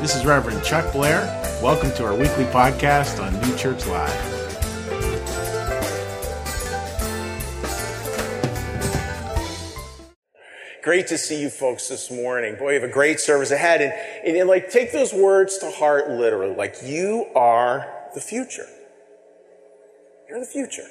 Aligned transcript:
This 0.00 0.14
is 0.14 0.26
Reverend 0.26 0.62
Chuck 0.62 0.92
Blair. 0.92 1.22
Welcome 1.62 1.90
to 1.92 2.04
our 2.04 2.14
weekly 2.14 2.44
podcast 2.44 3.18
on 3.20 3.32
New 3.40 3.56
Church 3.56 3.86
Live. 3.86 4.32
Great 10.84 11.06
to 11.06 11.16
see 11.16 11.40
you 11.40 11.48
folks 11.48 11.88
this 11.88 12.10
morning. 12.10 12.56
Boy, 12.56 12.74
you 12.74 12.80
have 12.80 12.88
a 12.88 12.92
great 12.92 13.20
service 13.20 13.50
ahead. 13.50 13.80
And, 13.80 13.92
and, 14.24 14.36
and, 14.36 14.48
like, 14.48 14.70
take 14.70 14.92
those 14.92 15.14
words 15.14 15.56
to 15.58 15.70
heart 15.70 16.10
literally. 16.10 16.54
Like, 16.54 16.76
you 16.84 17.26
are 17.34 17.90
the 18.14 18.20
future. 18.20 18.66
You're 20.28 20.40
the 20.40 20.46
future. 20.46 20.86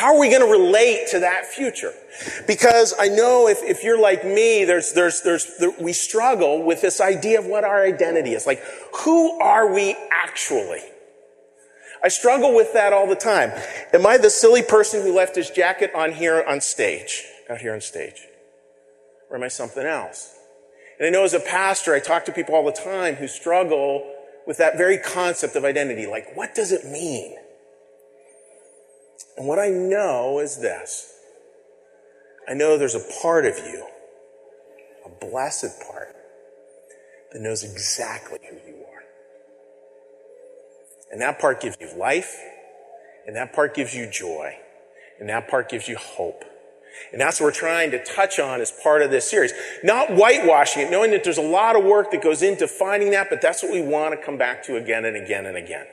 How 0.00 0.14
are 0.14 0.18
we 0.18 0.30
going 0.30 0.40
to 0.40 0.50
relate 0.50 1.08
to 1.10 1.18
that 1.18 1.44
future? 1.44 1.92
Because 2.46 2.94
I 2.98 3.08
know 3.08 3.48
if, 3.48 3.58
if 3.62 3.84
you're 3.84 4.00
like 4.00 4.24
me, 4.24 4.64
there's, 4.64 4.94
there's, 4.94 5.20
there's, 5.20 5.58
there, 5.58 5.72
we 5.78 5.92
struggle 5.92 6.62
with 6.62 6.80
this 6.80 7.02
idea 7.02 7.38
of 7.38 7.44
what 7.44 7.64
our 7.64 7.84
identity 7.84 8.32
is. 8.32 8.46
Like, 8.46 8.62
who 9.00 9.38
are 9.42 9.70
we 9.70 9.94
actually? 10.10 10.80
I 12.02 12.08
struggle 12.08 12.54
with 12.54 12.72
that 12.72 12.94
all 12.94 13.06
the 13.06 13.14
time. 13.14 13.52
Am 13.92 14.06
I 14.06 14.16
the 14.16 14.30
silly 14.30 14.62
person 14.62 15.02
who 15.02 15.14
left 15.14 15.36
his 15.36 15.50
jacket 15.50 15.90
on 15.94 16.12
here 16.12 16.42
on 16.48 16.62
stage, 16.62 17.22
out 17.50 17.58
here 17.58 17.74
on 17.74 17.82
stage? 17.82 18.26
Or 19.28 19.36
am 19.36 19.42
I 19.42 19.48
something 19.48 19.84
else? 19.84 20.34
And 20.98 21.08
I 21.08 21.10
know 21.10 21.24
as 21.24 21.34
a 21.34 21.40
pastor, 21.40 21.94
I 21.94 22.00
talk 22.00 22.24
to 22.24 22.32
people 22.32 22.54
all 22.54 22.64
the 22.64 22.72
time 22.72 23.16
who 23.16 23.28
struggle 23.28 24.10
with 24.46 24.56
that 24.56 24.78
very 24.78 24.96
concept 24.96 25.56
of 25.56 25.66
identity. 25.66 26.06
Like, 26.06 26.34
what 26.34 26.54
does 26.54 26.72
it 26.72 26.86
mean? 26.86 27.36
And 29.40 29.48
what 29.48 29.58
I 29.58 29.70
know 29.70 30.38
is 30.38 30.58
this 30.58 31.14
I 32.46 32.52
know 32.52 32.76
there's 32.76 32.94
a 32.94 33.22
part 33.22 33.46
of 33.46 33.56
you, 33.56 33.86
a 35.06 35.08
blessed 35.08 35.80
part, 35.80 36.14
that 37.32 37.40
knows 37.40 37.64
exactly 37.64 38.38
who 38.42 38.56
you 38.56 38.76
are. 38.84 39.02
And 41.10 41.22
that 41.22 41.38
part 41.38 41.62
gives 41.62 41.78
you 41.80 41.90
life, 41.96 42.38
and 43.26 43.34
that 43.34 43.54
part 43.54 43.74
gives 43.74 43.94
you 43.94 44.10
joy, 44.10 44.56
and 45.18 45.30
that 45.30 45.48
part 45.48 45.70
gives 45.70 45.88
you 45.88 45.96
hope. 45.96 46.44
And 47.10 47.18
that's 47.18 47.40
what 47.40 47.46
we're 47.46 47.52
trying 47.52 47.92
to 47.92 48.04
touch 48.04 48.38
on 48.38 48.60
as 48.60 48.70
part 48.70 49.00
of 49.00 49.10
this 49.10 49.30
series. 49.30 49.54
Not 49.82 50.10
whitewashing 50.10 50.82
it, 50.82 50.90
knowing 50.90 51.12
that 51.12 51.24
there's 51.24 51.38
a 51.38 51.42
lot 51.42 51.76
of 51.76 51.84
work 51.84 52.10
that 52.10 52.22
goes 52.22 52.42
into 52.42 52.68
finding 52.68 53.12
that, 53.12 53.30
but 53.30 53.40
that's 53.40 53.62
what 53.62 53.72
we 53.72 53.80
want 53.80 54.12
to 54.12 54.22
come 54.22 54.36
back 54.36 54.62
to 54.64 54.76
again 54.76 55.06
and 55.06 55.16
again 55.16 55.46
and 55.46 55.56
again. 55.56 55.86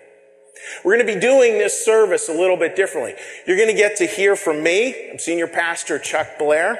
We're 0.83 0.95
going 0.95 1.07
to 1.07 1.13
be 1.13 1.19
doing 1.19 1.57
this 1.57 1.83
service 1.83 2.29
a 2.29 2.33
little 2.33 2.57
bit 2.57 2.75
differently. 2.75 3.15
You're 3.45 3.57
going 3.57 3.69
to 3.69 3.75
get 3.75 3.97
to 3.97 4.05
hear 4.05 4.35
from 4.35 4.63
me. 4.63 5.09
I'm 5.11 5.19
senior 5.19 5.47
pastor 5.47 5.99
Chuck 5.99 6.37
Blair. 6.39 6.75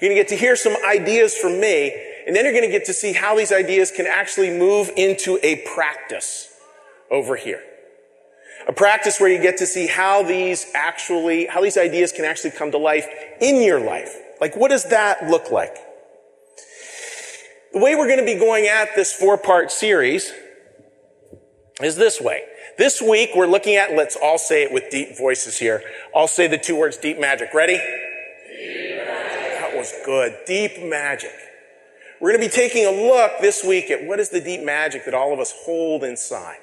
You're 0.00 0.10
going 0.10 0.16
to 0.16 0.22
get 0.22 0.28
to 0.28 0.36
hear 0.36 0.56
some 0.56 0.76
ideas 0.84 1.36
from 1.36 1.60
me, 1.60 1.94
and 2.26 2.34
then 2.34 2.44
you're 2.44 2.52
going 2.52 2.64
to 2.64 2.70
get 2.70 2.86
to 2.86 2.92
see 2.92 3.12
how 3.12 3.36
these 3.36 3.52
ideas 3.52 3.90
can 3.90 4.06
actually 4.06 4.50
move 4.50 4.90
into 4.96 5.38
a 5.42 5.56
practice 5.74 6.52
over 7.10 7.36
here. 7.36 7.62
A 8.66 8.72
practice 8.72 9.20
where 9.20 9.30
you 9.30 9.40
get 9.40 9.58
to 9.58 9.66
see 9.66 9.86
how 9.86 10.22
these 10.22 10.66
actually, 10.74 11.46
how 11.46 11.60
these 11.60 11.76
ideas 11.76 12.12
can 12.12 12.24
actually 12.24 12.52
come 12.52 12.70
to 12.70 12.78
life 12.78 13.06
in 13.40 13.62
your 13.62 13.78
life. 13.78 14.16
Like, 14.40 14.56
what 14.56 14.70
does 14.70 14.84
that 14.90 15.28
look 15.28 15.50
like? 15.50 15.76
The 17.72 17.78
way 17.80 17.94
we're 17.94 18.06
going 18.06 18.20
to 18.20 18.24
be 18.24 18.38
going 18.38 18.66
at 18.66 18.94
this 18.94 19.12
four 19.12 19.36
part 19.36 19.70
series 19.70 20.32
is 21.82 21.96
this 21.96 22.20
way. 22.20 22.42
This 22.78 23.00
week 23.00 23.30
we're 23.34 23.46
looking 23.46 23.76
at, 23.76 23.92
let's 23.92 24.16
all 24.16 24.38
say 24.38 24.62
it 24.62 24.72
with 24.72 24.90
deep 24.90 25.16
voices 25.16 25.58
here. 25.58 25.82
I'll 26.14 26.28
say 26.28 26.46
the 26.46 26.58
two 26.58 26.76
words 26.76 26.96
deep 26.96 27.18
magic. 27.18 27.54
Ready? 27.54 27.76
Deep 27.76 28.96
magic. 28.96 29.60
That 29.60 29.72
was 29.74 29.92
good. 30.04 30.36
Deep 30.46 30.82
magic. 30.82 31.32
We're 32.20 32.30
going 32.30 32.42
to 32.42 32.48
be 32.48 32.54
taking 32.54 32.86
a 32.86 32.90
look 32.90 33.32
this 33.40 33.64
week 33.64 33.90
at 33.90 34.04
what 34.04 34.20
is 34.20 34.30
the 34.30 34.40
deep 34.40 34.62
magic 34.62 35.04
that 35.04 35.14
all 35.14 35.32
of 35.32 35.40
us 35.40 35.52
hold 35.64 36.04
inside. 36.04 36.58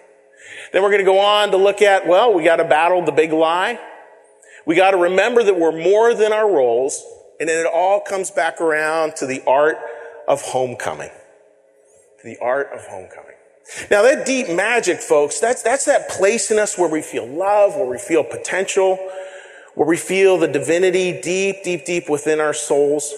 Then 0.74 0.82
we're 0.82 0.90
going 0.90 1.02
to 1.02 1.06
go 1.06 1.20
on 1.20 1.52
to 1.52 1.58
look 1.58 1.82
at, 1.82 2.08
well, 2.08 2.34
we 2.34 2.44
got 2.44 2.58
to 2.58 2.64
battle 2.64 3.04
the 3.04 3.12
big 3.12 3.32
lie. 3.32 3.80
We 4.66 4.76
got 4.76 4.92
to 4.92 4.98
remember 4.98 5.44
that 5.44 5.60
we're 5.60 5.78
more 5.78 6.14
than 6.14 6.34
our 6.34 6.50
roles. 6.50 7.04
And 7.40 7.50
then 7.50 7.66
it 7.66 7.70
all 7.72 8.00
comes 8.00 8.32
back 8.32 8.62
around 8.62 9.16
to 9.18 9.26
the 9.26 9.44
art 9.46 9.78
of 10.28 10.42
homecoming. 10.42 11.10
The 12.24 12.38
art 12.40 12.70
of 12.74 12.86
homecoming. 12.86 13.36
Now 13.90 14.02
that 14.04 14.26
deep 14.26 14.50
magic, 14.50 15.00
folks, 15.00 15.40
that's, 15.40 15.64
that's 15.64 15.86
that 15.86 16.10
place 16.10 16.52
in 16.52 16.60
us 16.60 16.78
where 16.78 16.90
we 16.90 17.02
feel 17.02 17.28
love, 17.28 17.76
where 17.76 17.86
we 17.86 17.98
feel 17.98 18.24
potential, 18.24 18.98
where 19.76 19.88
we 19.88 19.98
feel 19.98 20.38
the 20.38 20.48
divinity 20.48 21.22
deep, 21.22 21.64
deep, 21.64 21.86
deep 21.86 22.10
within 22.10 22.40
our 22.40 22.54
souls. 22.54 23.14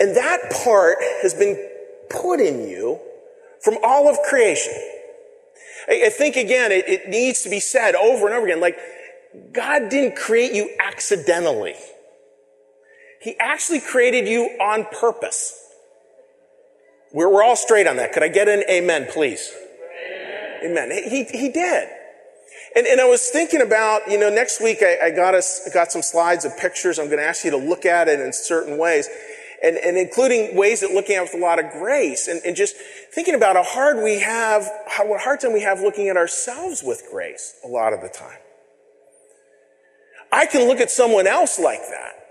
And 0.00 0.16
that 0.16 0.50
part 0.64 0.96
has 1.22 1.34
been 1.34 1.70
put 2.08 2.40
in 2.40 2.68
you 2.68 2.98
from 3.60 3.76
all 3.82 4.08
of 4.08 4.18
creation. 4.28 4.72
I, 5.88 6.04
I 6.06 6.08
think 6.08 6.36
again, 6.36 6.72
it, 6.72 6.88
it 6.88 7.08
needs 7.08 7.42
to 7.42 7.50
be 7.50 7.60
said 7.60 7.94
over 7.94 8.26
and 8.26 8.34
over 8.34 8.46
again, 8.46 8.60
like, 8.60 8.78
God 9.52 9.88
didn't 9.88 10.16
create 10.16 10.52
you 10.52 10.70
accidentally. 10.80 11.74
He 13.20 13.36
actually 13.38 13.80
created 13.80 14.28
you 14.28 14.44
on 14.60 14.86
purpose. 14.92 15.60
We're, 17.14 17.32
we're 17.32 17.44
all 17.44 17.56
straight 17.56 17.86
on 17.86 17.96
that. 17.96 18.12
Could 18.12 18.24
I 18.24 18.28
get 18.28 18.48
an 18.48 18.64
amen, 18.68 19.06
please? 19.10 19.50
Amen. 20.64 20.90
amen. 20.90 21.08
He, 21.08 21.22
he 21.24 21.48
did. 21.48 21.88
And, 22.76 22.88
and 22.88 23.00
I 23.00 23.04
was 23.04 23.28
thinking 23.28 23.62
about, 23.62 24.10
you 24.10 24.18
know, 24.18 24.28
next 24.28 24.60
week 24.60 24.78
I, 24.82 24.98
I 25.06 25.10
got 25.12 25.32
us, 25.32 25.70
got 25.72 25.92
some 25.92 26.02
slides 26.02 26.44
of 26.44 26.58
pictures. 26.58 26.98
I'm 26.98 27.06
going 27.06 27.18
to 27.18 27.24
ask 27.24 27.44
you 27.44 27.52
to 27.52 27.56
look 27.56 27.86
at 27.86 28.08
it 28.08 28.18
in 28.18 28.32
certain 28.32 28.78
ways. 28.78 29.08
And, 29.62 29.76
and 29.76 29.96
including 29.96 30.56
ways 30.56 30.80
that 30.80 30.90
looking 30.90 31.14
at 31.14 31.22
with 31.22 31.34
a 31.34 31.38
lot 31.38 31.64
of 31.64 31.70
grace 31.70 32.26
and, 32.26 32.42
and 32.44 32.56
just 32.56 32.74
thinking 33.14 33.36
about 33.36 33.54
how 33.54 33.62
hard 33.62 34.02
we 34.02 34.18
have, 34.18 34.68
how, 34.88 35.06
what 35.06 35.20
hard 35.20 35.40
time 35.40 35.52
we 35.52 35.62
have 35.62 35.80
looking 35.80 36.08
at 36.08 36.16
ourselves 36.16 36.82
with 36.84 37.06
grace 37.10 37.54
a 37.64 37.68
lot 37.68 37.92
of 37.92 38.00
the 38.00 38.08
time. 38.08 38.38
I 40.32 40.46
can 40.46 40.66
look 40.66 40.80
at 40.80 40.90
someone 40.90 41.28
else 41.28 41.60
like 41.60 41.78
that. 41.78 42.23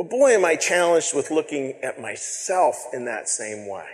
But 0.00 0.08
boy, 0.08 0.30
am 0.30 0.46
I 0.46 0.56
challenged 0.56 1.14
with 1.14 1.30
looking 1.30 1.74
at 1.82 2.00
myself 2.00 2.86
in 2.94 3.04
that 3.04 3.28
same 3.28 3.68
way. 3.68 3.84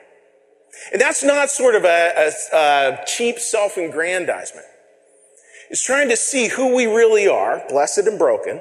And 0.92 1.00
that's 1.00 1.24
not 1.24 1.50
sort 1.50 1.74
of 1.74 1.82
a, 1.82 2.30
a, 2.52 2.56
a 2.56 3.04
cheap 3.06 3.40
self-aggrandizement. 3.40 4.66
It's 5.68 5.84
trying 5.84 6.08
to 6.10 6.16
see 6.16 6.46
who 6.46 6.76
we 6.76 6.86
really 6.86 7.26
are, 7.26 7.64
blessed 7.68 8.06
and 8.06 8.20
broken, 8.20 8.60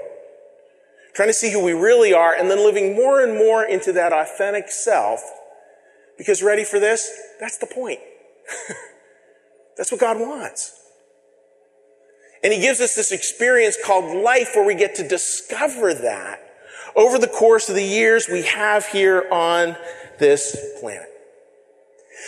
trying 1.14 1.30
to 1.30 1.34
see 1.34 1.52
who 1.52 1.64
we 1.64 1.74
really 1.74 2.16
are, 2.16 2.34
and 2.34 2.50
then 2.50 2.66
living 2.66 2.96
more 2.96 3.22
and 3.22 3.38
more 3.38 3.64
into 3.64 3.92
that 3.92 4.12
authentic 4.12 4.70
self. 4.70 5.22
Because 6.18 6.42
ready 6.42 6.64
for 6.64 6.80
this? 6.80 7.16
That's 7.40 7.60
the 7.60 7.68
point. 7.68 8.00
that's 9.78 9.92
what 9.92 10.02
God 10.02 10.20
wants. 10.20 10.74
And 12.44 12.52
He 12.52 12.60
gives 12.60 12.82
us 12.82 12.96
this 12.96 13.12
experience 13.12 13.78
called 13.86 14.18
life 14.24 14.54
where 14.56 14.66
we 14.66 14.74
get 14.74 14.96
to 14.96 15.08
discover 15.08 15.94
that 15.94 16.42
over 16.96 17.18
the 17.18 17.28
course 17.28 17.70
of 17.70 17.76
the 17.76 17.84
years 17.84 18.28
we 18.28 18.44
have 18.44 18.86
here 18.86 19.28
on 19.32 19.76
this 20.20 20.56
planet. 20.80 21.10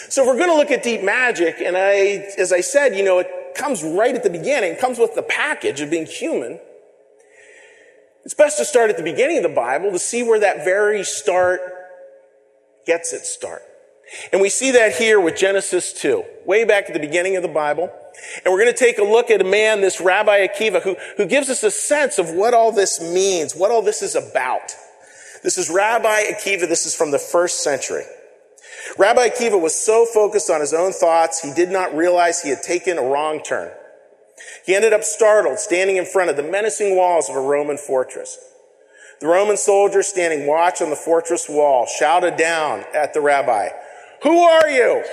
So 0.09 0.21
if 0.21 0.27
we're 0.27 0.37
going 0.37 0.49
to 0.49 0.55
look 0.55 0.71
at 0.71 0.83
deep 0.83 1.03
magic, 1.03 1.59
and 1.59 1.75
I, 1.75 2.27
as 2.37 2.53
I 2.53 2.61
said, 2.61 2.95
you 2.95 3.03
know, 3.03 3.19
it 3.19 3.27
comes 3.55 3.83
right 3.83 4.13
at 4.13 4.23
the 4.23 4.29
beginning, 4.29 4.73
it 4.73 4.79
comes 4.79 4.99
with 4.99 5.15
the 5.15 5.23
package 5.23 5.81
of 5.81 5.89
being 5.89 6.05
human. 6.05 6.59
It's 8.23 8.33
best 8.33 8.57
to 8.57 8.65
start 8.65 8.89
at 8.89 8.97
the 8.97 9.03
beginning 9.03 9.37
of 9.37 9.43
the 9.43 9.49
Bible 9.49 9.91
to 9.91 9.99
see 9.99 10.21
where 10.21 10.39
that 10.39 10.63
very 10.63 11.03
start 11.03 11.61
gets 12.85 13.13
its 13.13 13.29
start. 13.29 13.63
And 14.31 14.41
we 14.41 14.49
see 14.49 14.71
that 14.71 14.95
here 14.95 15.19
with 15.19 15.35
Genesis 15.35 15.93
2, 15.93 16.23
way 16.45 16.63
back 16.63 16.85
at 16.87 16.93
the 16.93 16.99
beginning 16.99 17.35
of 17.35 17.41
the 17.41 17.49
Bible. 17.49 17.91
And 18.43 18.53
we're 18.53 18.61
going 18.61 18.73
to 18.73 18.77
take 18.77 18.97
a 18.97 19.03
look 19.03 19.29
at 19.29 19.41
a 19.41 19.45
man, 19.45 19.81
this 19.81 20.01
Rabbi 20.01 20.47
Akiva, 20.47 20.81
who, 20.81 20.95
who 21.17 21.25
gives 21.25 21.49
us 21.49 21.63
a 21.63 21.71
sense 21.71 22.17
of 22.17 22.31
what 22.31 22.53
all 22.53 22.71
this 22.71 23.01
means, 23.01 23.55
what 23.55 23.71
all 23.71 23.81
this 23.81 24.01
is 24.01 24.15
about. 24.15 24.73
This 25.43 25.57
is 25.57 25.69
Rabbi 25.69 26.23
Akiva. 26.23 26.67
This 26.67 26.85
is 26.85 26.95
from 26.95 27.11
the 27.11 27.19
first 27.19 27.63
century. 27.63 28.03
Rabbi 28.97 29.27
Akiva 29.27 29.59
was 29.59 29.75
so 29.75 30.05
focused 30.05 30.49
on 30.49 30.61
his 30.61 30.73
own 30.73 30.93
thoughts, 30.93 31.41
he 31.41 31.53
did 31.53 31.69
not 31.69 31.95
realize 31.95 32.41
he 32.41 32.49
had 32.49 32.63
taken 32.63 32.97
a 32.97 33.01
wrong 33.01 33.41
turn. 33.41 33.71
He 34.65 34.75
ended 34.75 34.93
up 34.93 35.03
startled, 35.03 35.59
standing 35.59 35.97
in 35.97 36.05
front 36.05 36.29
of 36.29 36.37
the 36.37 36.43
menacing 36.43 36.95
walls 36.95 37.29
of 37.29 37.35
a 37.35 37.41
Roman 37.41 37.77
fortress. 37.77 38.37
The 39.19 39.27
Roman 39.27 39.57
soldiers 39.57 40.07
standing 40.07 40.47
watch 40.47 40.81
on 40.81 40.89
the 40.89 40.95
fortress 40.95 41.49
wall 41.49 41.87
shouted 41.87 42.37
down 42.37 42.85
at 42.93 43.13
the 43.13 43.21
rabbi, 43.21 43.69
Who 44.23 44.37
are 44.37 44.69
you? 44.69 45.03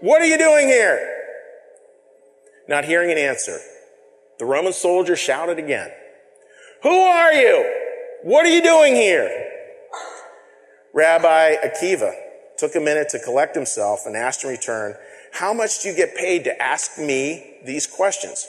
What 0.00 0.22
are 0.22 0.26
you 0.26 0.38
doing 0.38 0.68
here? 0.68 1.21
Not 2.68 2.84
hearing 2.84 3.10
an 3.10 3.18
answer, 3.18 3.58
the 4.38 4.44
Roman 4.44 4.72
soldier 4.72 5.16
shouted 5.16 5.58
again, 5.58 5.90
Who 6.82 6.98
are 6.98 7.32
you? 7.32 7.64
What 8.22 8.46
are 8.46 8.54
you 8.54 8.62
doing 8.62 8.94
here? 8.94 9.50
Rabbi 10.94 11.56
Akiva 11.64 12.12
took 12.56 12.74
a 12.74 12.80
minute 12.80 13.08
to 13.10 13.18
collect 13.18 13.54
himself 13.54 14.06
and 14.06 14.16
asked 14.16 14.44
in 14.44 14.50
return, 14.50 14.94
How 15.32 15.52
much 15.52 15.82
do 15.82 15.88
you 15.88 15.96
get 15.96 16.16
paid 16.16 16.44
to 16.44 16.62
ask 16.62 16.98
me 16.98 17.58
these 17.64 17.86
questions? 17.86 18.46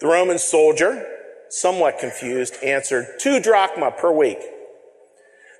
The 0.00 0.06
Roman 0.06 0.38
soldier, 0.38 1.06
somewhat 1.48 1.98
confused, 1.98 2.56
answered, 2.62 3.18
Two 3.18 3.40
drachma 3.40 3.92
per 3.92 4.12
week. 4.12 4.38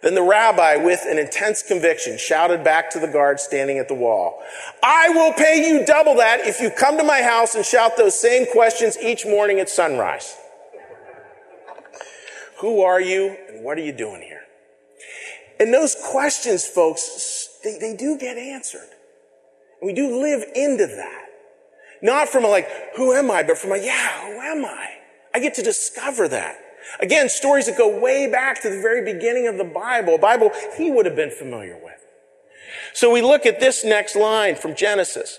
Then 0.02 0.14
the 0.14 0.22
rabbi, 0.22 0.76
with 0.76 1.04
an 1.06 1.18
intense 1.18 1.62
conviction, 1.62 2.18
shouted 2.18 2.62
back 2.62 2.90
to 2.90 3.00
the 3.00 3.08
guard 3.08 3.40
standing 3.40 3.78
at 3.78 3.88
the 3.88 3.94
wall, 3.94 4.42
I 4.82 5.08
will 5.08 5.32
pay 5.32 5.66
you 5.66 5.86
double 5.86 6.16
that 6.16 6.40
if 6.40 6.60
you 6.60 6.70
come 6.70 6.96
to 6.98 7.04
my 7.04 7.22
house 7.22 7.54
and 7.54 7.64
shout 7.64 7.96
those 7.96 8.18
same 8.18 8.46
questions 8.52 8.98
each 8.98 9.24
morning 9.24 9.58
at 9.58 9.68
sunrise. 9.68 10.36
Who 12.60 12.82
are 12.82 13.00
you 13.00 13.36
and 13.48 13.64
what 13.64 13.78
are 13.78 13.82
you 13.82 13.92
doing 13.92 14.22
here? 14.22 14.42
And 15.58 15.72
those 15.72 15.96
questions, 16.10 16.66
folks, 16.66 17.58
they, 17.64 17.78
they 17.78 17.96
do 17.96 18.18
get 18.18 18.36
answered. 18.36 18.88
We 19.82 19.92
do 19.92 20.20
live 20.20 20.44
into 20.54 20.86
that. 20.86 21.24
Not 22.02 22.28
from 22.28 22.44
a 22.44 22.48
like, 22.48 22.68
who 22.96 23.12
am 23.12 23.30
I, 23.30 23.42
but 23.42 23.56
from 23.58 23.72
a, 23.72 23.78
yeah, 23.78 24.26
who 24.26 24.40
am 24.40 24.64
I? 24.64 24.88
I 25.34 25.40
get 25.40 25.54
to 25.54 25.62
discover 25.62 26.28
that. 26.28 26.58
Again, 27.00 27.28
stories 27.28 27.66
that 27.66 27.76
go 27.76 28.00
way 28.00 28.30
back 28.30 28.62
to 28.62 28.70
the 28.70 28.80
very 28.80 29.04
beginning 29.12 29.46
of 29.48 29.58
the 29.58 29.64
Bible, 29.64 30.18
Bible 30.18 30.50
he 30.76 30.90
would 30.90 31.06
have 31.06 31.16
been 31.16 31.30
familiar 31.30 31.76
with. 31.82 32.04
So 32.94 33.12
we 33.12 33.20
look 33.20 33.44
at 33.46 33.60
this 33.60 33.84
next 33.84 34.16
line 34.16 34.54
from 34.54 34.74
Genesis. 34.74 35.38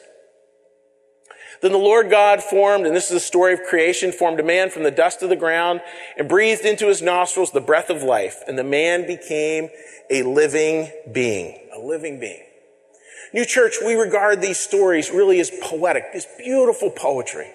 Then 1.62 1.72
the 1.72 1.80
Lord 1.80 2.12
God 2.12 2.44
formed, 2.44 2.86
and 2.86 2.96
this 2.96 3.06
is 3.06 3.14
the 3.14 3.20
story 3.20 3.54
of 3.54 3.64
creation, 3.64 4.12
formed 4.12 4.40
a 4.40 4.44
man 4.44 4.70
from 4.70 4.84
the 4.84 4.92
dust 4.92 5.24
of 5.24 5.30
the 5.30 5.36
ground 5.36 5.82
and 6.16 6.30
breathed 6.30 6.66
into 6.66 6.88
his 6.88 7.02
nostrils 7.02 7.52
the 7.52 7.62
breath 7.62 7.90
of 7.90 8.04
life. 8.04 8.44
And 8.48 8.58
the 8.58 8.64
man 8.64 9.08
became 9.08 9.70
a 10.10 10.22
living 10.24 10.92
being. 11.12 11.58
A 11.76 11.80
living 11.80 12.20
being. 12.20 12.44
New 13.34 13.46
Church, 13.46 13.78
we 13.84 13.96
regard 13.96 14.42
these 14.42 14.60
stories 14.60 15.10
really 15.10 15.40
as 15.40 15.52
poetic, 15.62 16.14
this 16.14 16.28
beautiful 16.38 16.92
poetry 16.92 17.52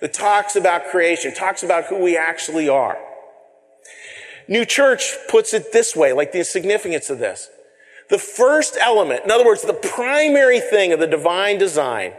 that 0.00 0.12
talks 0.12 0.56
about 0.56 0.86
creation, 0.86 1.34
talks 1.34 1.62
about 1.62 1.84
who 1.84 1.98
we 1.98 2.16
actually 2.16 2.68
are. 2.68 2.98
New 4.48 4.64
Church 4.64 5.16
puts 5.28 5.54
it 5.54 5.72
this 5.72 5.96
way, 5.96 6.12
like 6.12 6.32
the 6.32 6.44
significance 6.44 7.10
of 7.10 7.18
this. 7.18 7.48
The 8.10 8.18
first 8.18 8.76
element, 8.78 9.24
in 9.24 9.30
other 9.30 9.44
words, 9.44 9.62
the 9.62 9.72
primary 9.72 10.60
thing 10.60 10.92
of 10.92 11.00
the 11.00 11.06
divine 11.06 11.58
design 11.58 12.12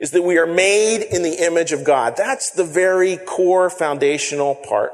is 0.00 0.10
that 0.10 0.22
we 0.22 0.36
are 0.36 0.46
made 0.46 1.02
in 1.02 1.22
the 1.22 1.44
image 1.44 1.72
of 1.72 1.84
God. 1.84 2.14
That's 2.16 2.50
the 2.50 2.64
very 2.64 3.16
core 3.16 3.70
foundational 3.70 4.54
part. 4.54 4.92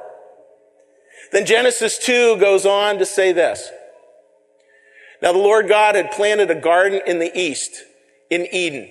Then 1.33 1.47
Genesis 1.47 1.99
2 1.99 2.39
goes 2.39 2.67
on 2.67 2.99
to 2.99 3.07
say 3.07 3.33
this. 3.33 3.71
Now 5.23 5.33
the 5.33 5.39
Lord 5.39 5.69
God 5.69 5.95
had 5.95 6.13
planted 6.13 6.51
a 6.51 6.55
garden 6.55 7.01
in 7.07 7.19
the 7.19 7.37
east, 7.39 7.83
in 8.31 8.47
Eden. 8.53 8.89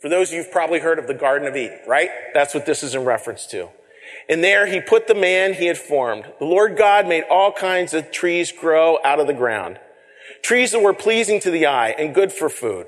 For 0.00 0.08
those 0.08 0.28
of 0.28 0.34
you 0.34 0.42
who've 0.42 0.52
probably 0.52 0.78
heard 0.78 0.98
of 0.98 1.08
the 1.08 1.14
Garden 1.14 1.48
of 1.48 1.56
Eden, 1.56 1.80
right? 1.86 2.10
That's 2.32 2.54
what 2.54 2.66
this 2.66 2.82
is 2.82 2.94
in 2.94 3.04
reference 3.04 3.46
to. 3.48 3.68
And 4.28 4.44
there 4.44 4.66
he 4.66 4.80
put 4.80 5.06
the 5.06 5.14
man 5.14 5.54
he 5.54 5.66
had 5.66 5.78
formed. 5.78 6.26
The 6.38 6.44
Lord 6.44 6.76
God 6.76 7.06
made 7.06 7.24
all 7.30 7.52
kinds 7.52 7.94
of 7.94 8.10
trees 8.10 8.52
grow 8.52 8.98
out 9.04 9.20
of 9.20 9.26
the 9.26 9.34
ground. 9.34 9.78
Trees 10.42 10.72
that 10.72 10.82
were 10.82 10.94
pleasing 10.94 11.40
to 11.40 11.50
the 11.50 11.66
eye 11.66 11.94
and 11.98 12.14
good 12.14 12.32
for 12.32 12.48
food. 12.48 12.86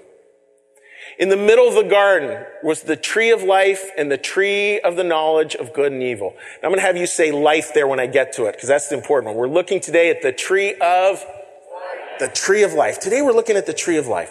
In 1.19 1.29
the 1.29 1.37
middle 1.37 1.69
of 1.69 1.75
the 1.75 1.83
garden 1.83 2.47
was 2.63 2.83
the 2.83 2.97
tree 2.97 3.31
of 3.31 3.43
life 3.43 3.91
and 3.99 4.11
the 4.11 4.17
tree 4.17 4.81
of 4.81 4.97
the 4.97 5.05
knowledge 5.05 5.55
of 5.55 5.73
good 5.75 5.93
and 5.93 6.03
evil. 6.03 6.35
I'm 6.63 6.71
going 6.71 6.77
to 6.77 6.87
have 6.87 6.97
you 6.97 7.07
say 7.07 7.31
life 7.31 7.73
there 7.75 7.87
when 7.87 8.01
I 8.01 8.07
get 8.07 8.33
to 8.35 8.47
it, 8.47 8.53
because 8.53 8.69
that's 8.69 8.89
the 8.89 8.97
important 8.97 9.35
one. 9.35 9.37
We're 9.37 9.53
looking 9.53 9.81
today 9.81 10.11
at 10.11 10.23
the 10.23 10.33
tree 10.33 10.75
of 10.81 11.25
the 12.19 12.29
tree 12.29 12.63
of 12.63 12.75
life. 12.75 13.01
Today 13.01 13.23
we're 13.23 13.33
looking 13.33 13.57
at 13.57 13.67
the 13.67 13.73
tree 13.73 13.97
of 13.97 14.07
life. 14.07 14.31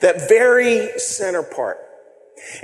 That 0.00 0.28
very 0.28 0.98
center 0.98 1.42
part. 1.42 1.78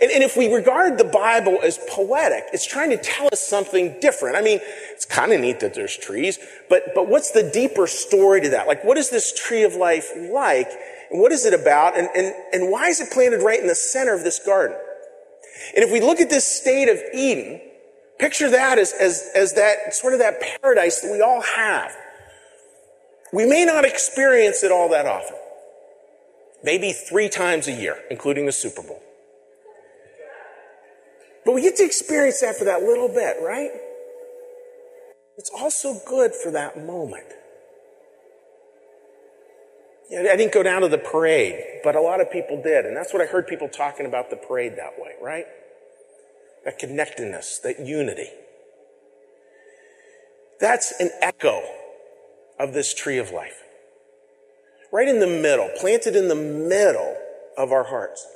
And, 0.00 0.10
and, 0.10 0.22
if 0.22 0.36
we 0.36 0.52
regard 0.52 0.98
the 0.98 1.04
Bible 1.04 1.58
as 1.62 1.78
poetic, 1.88 2.44
it's 2.52 2.66
trying 2.66 2.90
to 2.90 2.98
tell 2.98 3.28
us 3.32 3.40
something 3.40 3.98
different. 4.00 4.36
I 4.36 4.42
mean, 4.42 4.60
it's 4.90 5.06
kind 5.06 5.32
of 5.32 5.40
neat 5.40 5.60
that 5.60 5.74
there's 5.74 5.96
trees, 5.96 6.38
but, 6.68 6.94
but 6.94 7.08
what's 7.08 7.30
the 7.30 7.42
deeper 7.42 7.86
story 7.86 8.42
to 8.42 8.50
that? 8.50 8.66
Like, 8.66 8.84
what 8.84 8.98
is 8.98 9.10
this 9.10 9.32
tree 9.32 9.62
of 9.62 9.74
life 9.74 10.10
like? 10.16 10.70
And 11.10 11.20
what 11.20 11.32
is 11.32 11.46
it 11.46 11.54
about? 11.54 11.96
And, 11.96 12.08
and, 12.14 12.34
and 12.52 12.70
why 12.70 12.88
is 12.88 13.00
it 13.00 13.10
planted 13.10 13.42
right 13.42 13.58
in 13.58 13.66
the 13.66 13.74
center 13.74 14.14
of 14.14 14.24
this 14.24 14.38
garden? 14.44 14.76
And 15.74 15.84
if 15.84 15.90
we 15.90 16.00
look 16.00 16.20
at 16.20 16.30
this 16.30 16.46
state 16.46 16.88
of 16.88 17.00
Eden, 17.14 17.60
picture 18.18 18.50
that 18.50 18.78
as, 18.78 18.92
as, 18.92 19.30
as 19.34 19.54
that 19.54 19.94
sort 19.94 20.12
of 20.12 20.20
that 20.20 20.40
paradise 20.40 21.00
that 21.00 21.10
we 21.10 21.20
all 21.20 21.40
have. 21.40 21.94
We 23.32 23.46
may 23.46 23.64
not 23.64 23.84
experience 23.84 24.62
it 24.62 24.70
all 24.70 24.90
that 24.90 25.06
often. 25.06 25.36
Maybe 26.62 26.92
three 26.92 27.28
times 27.28 27.66
a 27.66 27.72
year, 27.72 27.98
including 28.10 28.46
the 28.46 28.52
Super 28.52 28.82
Bowl. 28.82 29.02
But 31.44 31.54
we 31.54 31.62
get 31.62 31.76
to 31.76 31.84
experience 31.84 32.40
that 32.40 32.56
for 32.56 32.64
that 32.64 32.82
little 32.82 33.08
bit, 33.08 33.36
right? 33.42 33.70
It's 35.36 35.50
also 35.50 36.00
good 36.06 36.34
for 36.34 36.50
that 36.52 36.84
moment. 36.84 37.26
I 40.16 40.36
didn't 40.36 40.52
go 40.52 40.62
down 40.62 40.82
to 40.82 40.88
the 40.88 40.98
parade, 40.98 41.80
but 41.82 41.96
a 41.96 42.00
lot 42.00 42.20
of 42.20 42.30
people 42.30 42.60
did. 42.62 42.84
And 42.84 42.96
that's 42.96 43.12
what 43.14 43.22
I 43.22 43.26
heard 43.26 43.46
people 43.46 43.68
talking 43.68 44.04
about 44.04 44.28
the 44.28 44.36
parade 44.36 44.72
that 44.76 44.98
way, 44.98 45.12
right? 45.22 45.46
That 46.64 46.78
connectedness, 46.78 47.58
that 47.60 47.80
unity. 47.80 48.28
That's 50.60 50.92
an 51.00 51.10
echo 51.20 51.62
of 52.60 52.74
this 52.74 52.94
tree 52.94 53.18
of 53.18 53.30
life. 53.30 53.62
Right 54.92 55.08
in 55.08 55.18
the 55.18 55.26
middle, 55.26 55.70
planted 55.80 56.14
in 56.14 56.28
the 56.28 56.34
middle 56.34 57.16
of 57.56 57.72
our 57.72 57.84
hearts. 57.84 58.26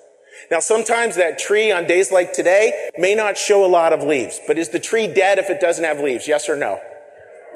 Now, 0.51 0.61
sometimes 0.61 1.17
that 1.17 1.39
tree 1.39 1.73
on 1.73 1.87
days 1.87 2.13
like 2.13 2.33
today 2.33 2.91
may 2.97 3.15
not 3.15 3.37
show 3.37 3.65
a 3.65 3.69
lot 3.69 3.93
of 3.93 4.03
leaves, 4.03 4.41
but 4.47 4.59
is 4.59 4.69
the 4.69 4.79
tree 4.79 5.07
dead 5.07 5.39
if 5.39 5.51
it 5.51 5.61
doesn't 5.61 5.85
have 5.85 6.01
leaves? 6.01 6.29
Yes 6.29 6.49
or 6.49 6.57
no? 6.57 6.81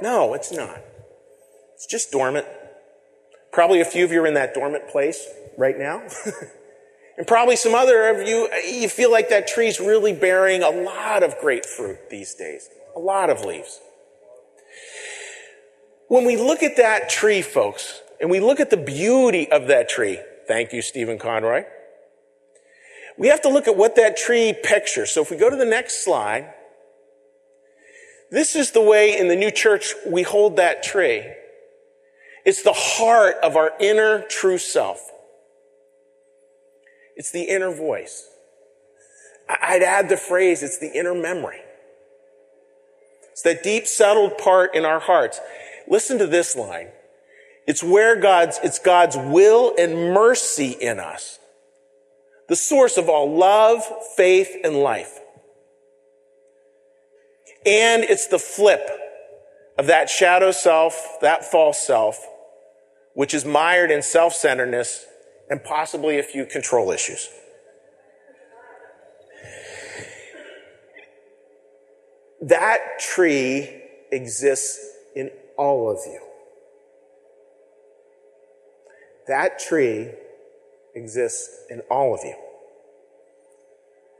No, 0.02 0.34
it's 0.34 0.50
not. 0.52 0.80
It's 1.74 1.86
just 1.86 2.10
dormant. 2.10 2.46
Probably 3.52 3.80
a 3.80 3.84
few 3.84 4.04
of 4.04 4.12
you 4.12 4.22
are 4.22 4.26
in 4.26 4.34
that 4.34 4.54
dormant 4.54 4.88
place 4.88 5.28
right 5.56 5.78
now. 5.78 6.02
and 7.18 7.26
probably 7.26 7.56
some 7.56 7.74
other 7.74 8.08
of 8.08 8.26
you, 8.26 8.48
you 8.64 8.88
feel 8.88 9.10
like 9.10 9.28
that 9.28 9.46
tree's 9.46 9.78
really 9.78 10.12
bearing 10.12 10.62
a 10.62 10.70
lot 10.70 11.22
of 11.22 11.38
great 11.38 11.66
fruit 11.66 12.10
these 12.10 12.34
days. 12.34 12.68
A 12.96 13.00
lot 13.00 13.30
of 13.30 13.44
leaves. 13.44 13.80
When 16.08 16.24
we 16.24 16.36
look 16.36 16.62
at 16.62 16.76
that 16.76 17.08
tree, 17.08 17.40
folks, 17.40 18.00
and 18.20 18.30
we 18.30 18.40
look 18.40 18.58
at 18.58 18.70
the 18.70 18.76
beauty 18.76 19.50
of 19.50 19.68
that 19.68 19.88
tree, 19.88 20.18
thank 20.48 20.72
you, 20.72 20.82
Stephen 20.82 21.18
Conroy 21.18 21.64
we 23.20 23.28
have 23.28 23.42
to 23.42 23.50
look 23.50 23.68
at 23.68 23.76
what 23.76 23.96
that 23.96 24.16
tree 24.16 24.54
pictures. 24.54 25.10
So 25.10 25.20
if 25.20 25.30
we 25.30 25.36
go 25.36 25.50
to 25.50 25.56
the 25.56 25.66
next 25.66 26.02
slide, 26.06 26.54
this 28.30 28.56
is 28.56 28.70
the 28.70 28.80
way 28.80 29.18
in 29.18 29.28
the 29.28 29.36
new 29.36 29.50
church 29.50 29.92
we 30.06 30.22
hold 30.22 30.56
that 30.56 30.82
tree. 30.82 31.30
It's 32.46 32.62
the 32.62 32.72
heart 32.72 33.36
of 33.42 33.56
our 33.56 33.72
inner 33.78 34.22
true 34.22 34.56
self. 34.56 35.06
It's 37.14 37.30
the 37.30 37.42
inner 37.42 37.70
voice. 37.70 38.26
I'd 39.50 39.82
add 39.82 40.08
the 40.08 40.16
phrase, 40.16 40.62
it's 40.62 40.78
the 40.78 40.90
inner 40.90 41.14
memory. 41.14 41.60
It's 43.32 43.42
that 43.42 43.62
deep 43.62 43.86
settled 43.86 44.38
part 44.38 44.74
in 44.74 44.86
our 44.86 44.98
hearts. 44.98 45.42
Listen 45.86 46.16
to 46.20 46.26
this 46.26 46.56
line. 46.56 46.88
It's 47.66 47.84
where 47.84 48.18
God's, 48.18 48.58
it's 48.64 48.78
God's 48.78 49.18
will 49.18 49.74
and 49.78 50.14
mercy 50.14 50.70
in 50.70 50.98
us 50.98 51.39
the 52.50 52.56
source 52.56 52.96
of 52.96 53.08
all 53.08 53.32
love, 53.32 53.84
faith, 54.16 54.56
and 54.64 54.74
life. 54.74 55.20
And 57.64 58.02
it's 58.02 58.26
the 58.26 58.40
flip 58.40 58.90
of 59.78 59.86
that 59.86 60.10
shadow 60.10 60.50
self, 60.50 61.18
that 61.20 61.44
false 61.44 61.86
self, 61.86 62.26
which 63.14 63.34
is 63.34 63.44
mired 63.44 63.92
in 63.92 64.02
self 64.02 64.34
centeredness 64.34 65.06
and 65.48 65.62
possibly 65.62 66.18
a 66.18 66.24
few 66.24 66.44
control 66.44 66.90
issues. 66.90 67.28
That 72.42 72.98
tree 72.98 73.80
exists 74.10 74.84
in 75.14 75.30
all 75.56 75.88
of 75.88 75.98
you. 76.04 76.20
That 79.28 79.60
tree 79.60 80.10
exists 80.94 81.64
in 81.70 81.80
all 81.90 82.14
of 82.14 82.20
you. 82.24 82.34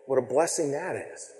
What 0.07 0.19
a 0.19 0.23
blessing 0.23 0.73
that 0.73 0.97
is. 0.97 1.31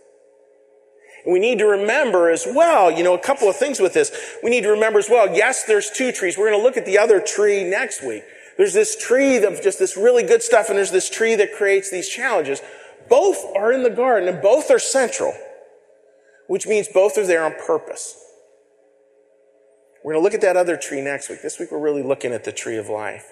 And 1.25 1.33
we 1.33 1.41
need 1.41 1.59
to 1.59 1.67
remember 1.67 2.31
as 2.31 2.47
well, 2.47 2.91
you 2.91 3.03
know, 3.03 3.15
a 3.15 3.19
couple 3.19 3.49
of 3.49 3.57
things 3.57 3.81
with 3.81 3.93
this. 3.93 4.11
We 4.43 4.51
need 4.51 4.63
to 4.63 4.71
remember 4.71 4.99
as 4.99 5.11
well, 5.11 5.35
yes, 5.35 5.65
there's 5.65 5.91
two 5.91 6.13
trees. 6.13 6.39
We're 6.39 6.49
going 6.51 6.61
to 6.61 6.65
look 6.65 6.77
at 6.77 6.87
the 6.87 6.99
other 6.99 7.21
tree 7.21 7.65
next 7.65 8.03
week. 8.03 8.23
There's 8.57 8.73
this 8.73 8.97
tree 8.97 9.37
of 9.43 9.63
just 9.63 9.79
this 9.79 9.97
really 9.97 10.23
good 10.23 10.43
stuff, 10.43 10.69
and 10.69 10.79
there's 10.79 10.91
this 10.91 11.11
tree 11.11 11.35
that 11.37 11.55
creates 11.55 11.91
these 11.91 12.09
challenges. 12.09 12.61
Both 13.09 13.45
are 13.57 13.73
in 13.73 13.83
the 13.83 13.91
garden, 13.91 14.29
and 14.29 14.43
both 14.43 14.71
are 14.71 14.79
central, 14.79 15.35
which 16.47 16.67
means 16.67 16.89
both 16.89 17.19
are 17.19 17.27
there 17.27 17.45
on 17.45 17.55
purpose. 17.67 18.17
We're 20.05 20.13
going 20.13 20.23
to 20.23 20.25
look 20.25 20.35
at 20.35 20.41
that 20.43 20.57
other 20.57 20.77
tree 20.77 21.01
next 21.01 21.29
week. 21.29 21.43
This 21.43 21.59
week, 21.59 21.71
we're 21.71 21.79
really 21.79 22.03
looking 22.03 22.33
at 22.33 22.45
the 22.45 22.53
tree 22.53 22.77
of 22.77 22.89
life. 22.89 23.31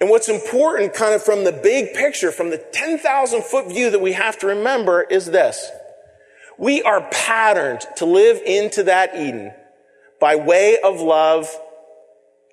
And 0.00 0.10
what's 0.10 0.28
important 0.28 0.94
kind 0.94 1.14
of 1.14 1.22
from 1.22 1.44
the 1.44 1.52
big 1.52 1.94
picture, 1.94 2.30
from 2.30 2.50
the 2.50 2.58
10,000 2.58 3.42
foot 3.44 3.68
view 3.68 3.90
that 3.90 4.00
we 4.00 4.12
have 4.12 4.38
to 4.38 4.46
remember 4.46 5.02
is 5.02 5.26
this. 5.26 5.70
We 6.58 6.82
are 6.82 7.08
patterned 7.10 7.86
to 7.96 8.04
live 8.04 8.40
into 8.44 8.82
that 8.84 9.14
Eden 9.14 9.52
by 10.20 10.36
way 10.36 10.78
of 10.82 11.00
love 11.00 11.48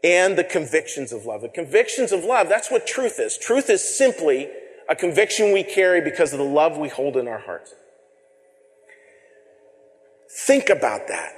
and 0.04 0.38
the 0.38 0.44
convictions 0.44 1.12
of 1.12 1.25
love. 1.25 1.42
The 1.42 1.50
convictions 1.50 2.12
of 2.12 2.24
love, 2.24 2.48
that's 2.48 2.70
what 2.70 2.86
truth 2.86 3.20
is. 3.20 3.38
Truth 3.38 3.70
is 3.70 3.98
simply 3.98 4.50
a 4.88 4.96
conviction 4.96 5.51
we 5.51 5.63
carry 5.63 6.01
because 6.01 6.32
of 6.32 6.39
the 6.39 6.46
love 6.46 6.77
we 6.77 6.89
hold 6.89 7.18
in 7.18 7.27
our 7.27 7.39
hearts. 7.39 7.74
Think 10.30 10.70
about 10.70 11.08
that. 11.08 11.34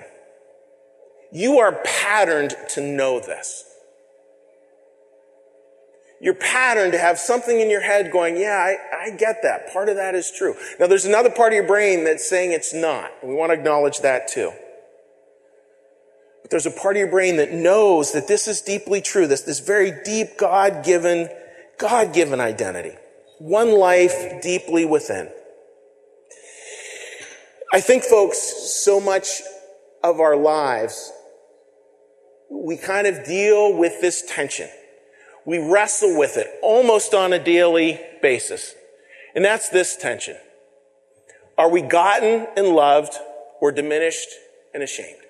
You 1.32 1.60
are 1.60 1.82
patterned 1.84 2.56
to 2.70 2.82
know 2.82 3.20
this. 3.20 3.64
You're 6.20 6.34
patterned 6.34 6.94
to 6.94 6.98
have 6.98 7.20
something 7.20 7.60
in 7.60 7.70
your 7.70 7.82
head 7.82 8.12
going, 8.12 8.38
yeah, 8.38 8.58
I, 8.58 9.06
I 9.06 9.10
get 9.12 9.44
that. 9.44 9.72
Part 9.72 9.88
of 9.88 9.98
that 9.98 10.16
is 10.16 10.32
true. 10.32 10.56
Now, 10.80 10.88
there's 10.88 11.06
another 11.06 11.30
part 11.30 11.54
of 11.54 11.56
your 11.56 11.68
brain 11.68 12.06
that's 12.06 12.28
saying 12.28 12.52
it's 12.52 12.74
not. 12.74 13.12
We 13.24 13.36
want 13.36 13.52
to 13.52 13.54
acknowledge 13.58 14.00
that 14.00 14.28
too. 14.28 14.52
But 16.42 16.50
there's 16.50 16.66
a 16.66 16.72
part 16.72 16.96
of 16.96 17.00
your 17.00 17.12
brain 17.12 17.38
that 17.38 17.52
knows 17.52 18.14
that 18.14 18.28
this 18.28 18.48
is 18.48 18.62
deeply 18.62 19.02
true, 19.02 19.28
this, 19.28 19.42
this 19.42 19.60
very 19.60 19.92
deep 20.04 20.38
God 20.38 20.84
given, 20.84 21.30
God 21.78 22.14
given 22.14 22.40
identity. 22.40 22.96
One 23.38 23.72
life 23.72 24.42
deeply 24.42 24.86
within. 24.86 25.30
I 27.72 27.82
think, 27.82 28.04
folks, 28.04 28.40
so 28.84 29.00
much 29.00 29.42
of 30.04 30.20
our 30.20 30.36
lives, 30.36 31.12
we 32.50 32.78
kind 32.78 33.06
of 33.06 33.26
deal 33.26 33.78
with 33.78 34.02
this 34.02 34.24
tension. 34.28 34.70
We 35.48 35.60
wrestle 35.60 36.20
with 36.20 36.36
it 36.36 36.60
almost 36.62 37.14
on 37.14 37.32
a 37.32 37.42
daily 37.42 38.02
basis. 38.22 38.76
And 39.34 39.46
that's 39.46 39.70
this 39.70 39.96
tension. 39.96 40.36
Are 41.58 41.72
we 41.72 41.82
gotten 41.82 42.48
and 42.58 42.68
loved 42.68 43.14
or 43.62 43.72
diminished 43.72 44.28
and 44.74 44.84
ashamed? 44.84 45.22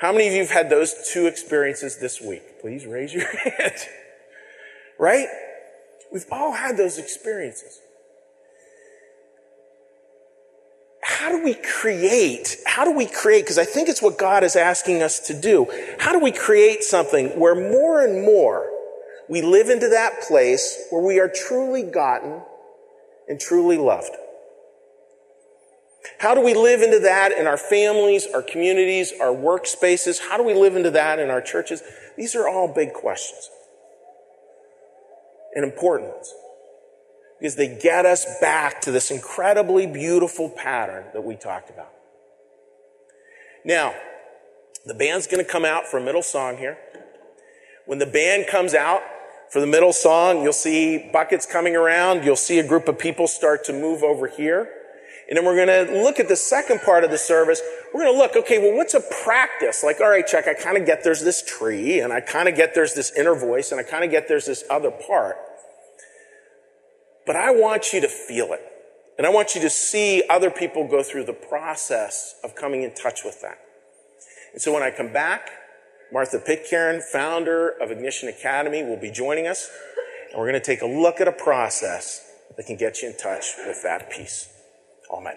How 0.00 0.10
many 0.10 0.26
of 0.26 0.32
you 0.32 0.40
have 0.40 0.50
had 0.50 0.70
those 0.70 1.08
two 1.12 1.28
experiences 1.28 1.98
this 1.98 2.20
week? 2.20 2.60
Please 2.60 2.84
raise 2.84 3.14
your 3.14 3.28
hand. 3.58 3.76
right? 4.98 5.28
We've 6.12 6.26
all 6.32 6.52
had 6.52 6.76
those 6.76 6.98
experiences. 6.98 7.78
How 11.00 11.28
do 11.28 11.44
we 11.44 11.54
create? 11.54 12.56
How 12.66 12.84
do 12.84 12.90
we 12.90 13.06
create? 13.06 13.42
Because 13.42 13.58
I 13.58 13.64
think 13.66 13.88
it's 13.88 14.02
what 14.02 14.18
God 14.18 14.42
is 14.42 14.56
asking 14.56 15.00
us 15.00 15.20
to 15.28 15.40
do. 15.40 15.68
How 16.00 16.12
do 16.12 16.18
we 16.18 16.32
create 16.32 16.82
something 16.82 17.38
where 17.38 17.54
more 17.54 18.04
and 18.04 18.22
more 18.24 18.68
we 19.30 19.42
live 19.42 19.70
into 19.70 19.88
that 19.88 20.22
place 20.22 20.88
where 20.90 21.00
we 21.00 21.20
are 21.20 21.28
truly 21.28 21.84
gotten 21.84 22.42
and 23.28 23.38
truly 23.38 23.78
loved? 23.78 24.10
How 26.18 26.34
do 26.34 26.40
we 26.40 26.52
live 26.52 26.82
into 26.82 26.98
that 26.98 27.30
in 27.30 27.46
our 27.46 27.56
families, 27.56 28.26
our 28.34 28.42
communities, 28.42 29.12
our 29.20 29.28
workspaces? 29.28 30.18
How 30.28 30.36
do 30.36 30.42
we 30.42 30.52
live 30.52 30.74
into 30.74 30.90
that 30.90 31.20
in 31.20 31.30
our 31.30 31.40
churches? 31.40 31.80
These 32.16 32.34
are 32.34 32.48
all 32.48 32.66
big 32.66 32.92
questions 32.92 33.48
and 35.54 35.64
important 35.64 36.10
ones 36.10 36.34
because 37.38 37.54
they 37.54 37.78
get 37.80 38.04
us 38.06 38.26
back 38.40 38.80
to 38.80 38.90
this 38.90 39.12
incredibly 39.12 39.86
beautiful 39.86 40.48
pattern 40.50 41.04
that 41.12 41.22
we 41.22 41.36
talked 41.36 41.70
about. 41.70 41.92
Now, 43.64 43.94
the 44.86 44.94
band's 44.94 45.28
going 45.28 45.44
to 45.44 45.48
come 45.48 45.64
out 45.64 45.86
for 45.86 45.98
a 45.98 46.02
middle 46.02 46.22
song 46.22 46.56
here. 46.56 46.78
When 47.86 48.00
the 48.00 48.06
band 48.06 48.46
comes 48.48 48.74
out 48.74 49.02
for 49.50 49.60
the 49.60 49.66
middle 49.66 49.92
song, 49.92 50.42
you'll 50.42 50.52
see 50.52 51.10
buckets 51.12 51.44
coming 51.44 51.74
around. 51.74 52.24
You'll 52.24 52.36
see 52.36 52.60
a 52.60 52.66
group 52.66 52.86
of 52.86 52.98
people 52.98 53.26
start 53.26 53.64
to 53.64 53.72
move 53.72 54.04
over 54.04 54.28
here. 54.28 54.70
And 55.28 55.36
then 55.36 55.44
we're 55.44 55.54
going 55.54 55.86
to 55.86 56.02
look 56.02 56.18
at 56.20 56.28
the 56.28 56.36
second 56.36 56.80
part 56.80 57.04
of 57.04 57.10
the 57.10 57.18
service. 57.18 57.60
We're 57.92 58.02
going 58.04 58.14
to 58.14 58.18
look, 58.18 58.36
okay, 58.36 58.58
well, 58.58 58.76
what's 58.76 58.94
a 58.94 59.00
practice? 59.22 59.82
Like, 59.82 60.00
all 60.00 60.08
right, 60.08 60.26
Chuck, 60.26 60.46
I 60.46 60.54
kind 60.54 60.76
of 60.76 60.86
get 60.86 61.04
there's 61.04 61.22
this 61.22 61.42
tree, 61.44 62.00
and 62.00 62.12
I 62.12 62.20
kind 62.20 62.48
of 62.48 62.54
get 62.54 62.74
there's 62.74 62.94
this 62.94 63.12
inner 63.16 63.34
voice, 63.34 63.70
and 63.72 63.80
I 63.80 63.84
kind 63.84 64.04
of 64.04 64.10
get 64.10 64.28
there's 64.28 64.46
this 64.46 64.64
other 64.70 64.90
part. 64.90 65.36
But 67.26 67.36
I 67.36 67.50
want 67.52 67.92
you 67.92 68.00
to 68.00 68.08
feel 68.08 68.52
it. 68.52 68.60
And 69.18 69.26
I 69.26 69.30
want 69.30 69.54
you 69.54 69.60
to 69.60 69.70
see 69.70 70.22
other 70.30 70.50
people 70.50 70.88
go 70.88 71.02
through 71.02 71.24
the 71.24 71.32
process 71.32 72.34
of 72.42 72.54
coming 72.54 72.82
in 72.82 72.94
touch 72.94 73.20
with 73.24 73.40
that. 73.42 73.58
And 74.52 74.62
so 74.62 74.72
when 74.72 74.82
I 74.82 74.90
come 74.90 75.12
back, 75.12 75.50
Martha 76.12 76.38
Pitcairn, 76.38 77.00
founder 77.00 77.68
of 77.68 77.90
Ignition 77.90 78.28
Academy, 78.28 78.82
will 78.82 78.96
be 78.96 79.10
joining 79.10 79.46
us. 79.46 79.70
And 80.30 80.38
we're 80.38 80.48
going 80.48 80.60
to 80.60 80.64
take 80.64 80.82
a 80.82 80.86
look 80.86 81.20
at 81.20 81.28
a 81.28 81.32
process 81.32 82.26
that 82.56 82.66
can 82.66 82.76
get 82.76 83.02
you 83.02 83.10
in 83.10 83.16
touch 83.16 83.54
with 83.66 83.82
that 83.82 84.10
piece. 84.10 84.48
Amen. 85.12 85.34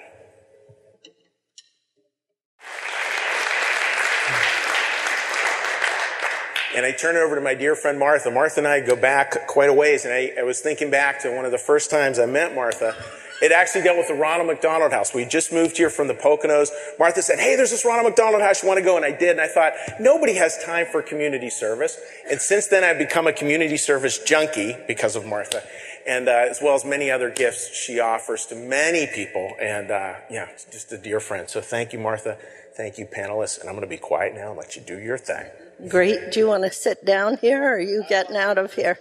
And 6.76 6.88
I 6.88 6.92
turn 6.92 7.16
it 7.16 7.20
over 7.20 7.36
to 7.36 7.42
my 7.42 7.54
dear 7.54 7.76
friend 7.76 8.00
Martha. 8.00 8.32
Martha 8.32 8.60
and 8.60 8.68
I 8.68 8.80
go 8.80 8.96
back 8.96 9.46
quite 9.48 9.70
a 9.70 9.74
ways, 9.74 10.06
and 10.06 10.14
I, 10.14 10.32
I, 10.40 10.44
was 10.44 10.60
thinking 10.60 10.90
back 10.90 11.20
to 11.22 11.30
one 11.30 11.46
of 11.46 11.52
the 11.52 11.60
first 11.60 11.92
times 11.92 12.18
I 12.18 12.26
met 12.26 12.56
Martha. 12.56 12.96
It 13.44 13.52
actually 13.52 13.84
dealt 13.84 13.98
with 13.98 14.08
the 14.08 14.14
Ronald 14.14 14.48
McDonald 14.48 14.94
House. 14.94 15.14
We 15.14 15.26
just 15.26 15.52
moved 15.52 15.76
here 15.76 15.90
from 15.90 16.08
the 16.08 16.14
Poconos. 16.14 16.70
Martha 16.98 17.22
said, 17.22 17.40
Hey, 17.40 17.58
there's 17.58 17.72
this 17.72 17.84
Ronald 17.84 18.08
McDonald 18.08 18.42
House. 18.42 18.64
You 18.64 18.70
want 18.70 18.78
to 18.78 18.84
go? 18.86 18.96
And 18.96 19.04
I 19.04 19.12
did. 19.12 19.32
And 19.32 19.42
I 19.42 19.48
thought, 19.48 19.74
nobody 20.00 20.36
has 20.36 20.64
time 20.64 20.86
for 20.90 21.02
community 21.02 21.50
service. 21.50 22.00
And 22.32 22.40
since 22.40 22.68
then, 22.68 22.86
I've 22.86 22.98
become 22.98 23.28
a 23.28 23.34
community 23.34 23.76
service 23.76 24.18
junkie 24.24 24.78
because 24.88 25.18
of 25.18 25.26
Martha 25.26 25.62
and 26.06 26.28
uh, 26.28 26.46
as 26.50 26.60
well 26.62 26.76
as 26.76 26.86
many 26.86 27.10
other 27.10 27.30
gifts 27.30 27.76
she 27.76 28.00
offers 28.00 28.46
to 28.48 28.56
many 28.56 29.08
people. 29.08 29.54
And 29.60 29.92
uh, 29.92 30.16
yeah, 30.30 30.48
just 30.72 30.92
a 30.92 30.98
dear 30.98 31.20
friend. 31.20 31.50
So 31.50 31.62
thank 31.62 31.94
you, 31.94 32.00
Martha. 32.00 32.38
Thank 32.76 32.98
you, 32.98 33.06
panelists. 33.06 33.60
And 33.60 33.70
I'm 33.70 33.76
going 33.76 33.88
to 33.88 33.90
be 33.90 33.98
quiet 33.98 34.34
now 34.34 34.50
and 34.50 34.58
let 34.58 34.76
you 34.76 34.82
do 34.82 35.00
your 35.00 35.18
thing. 35.18 35.46
Great. 35.88 36.32
Do 36.32 36.40
you 36.40 36.48
want 36.48 36.64
to 36.64 36.72
sit 36.72 37.06
down 37.06 37.38
here 37.38 37.62
or 37.64 37.76
are 37.76 37.80
you 37.80 38.04
getting 38.10 38.38
out 38.38 38.58
of 38.58 38.74
here? 38.74 38.98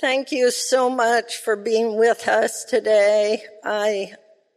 Thank 0.00 0.30
you 0.30 0.52
so 0.52 0.88
much 0.88 1.38
for 1.38 1.56
being 1.56 1.98
with 1.98 2.28
us 2.28 2.62
today. 2.62 3.42
I 3.64 4.12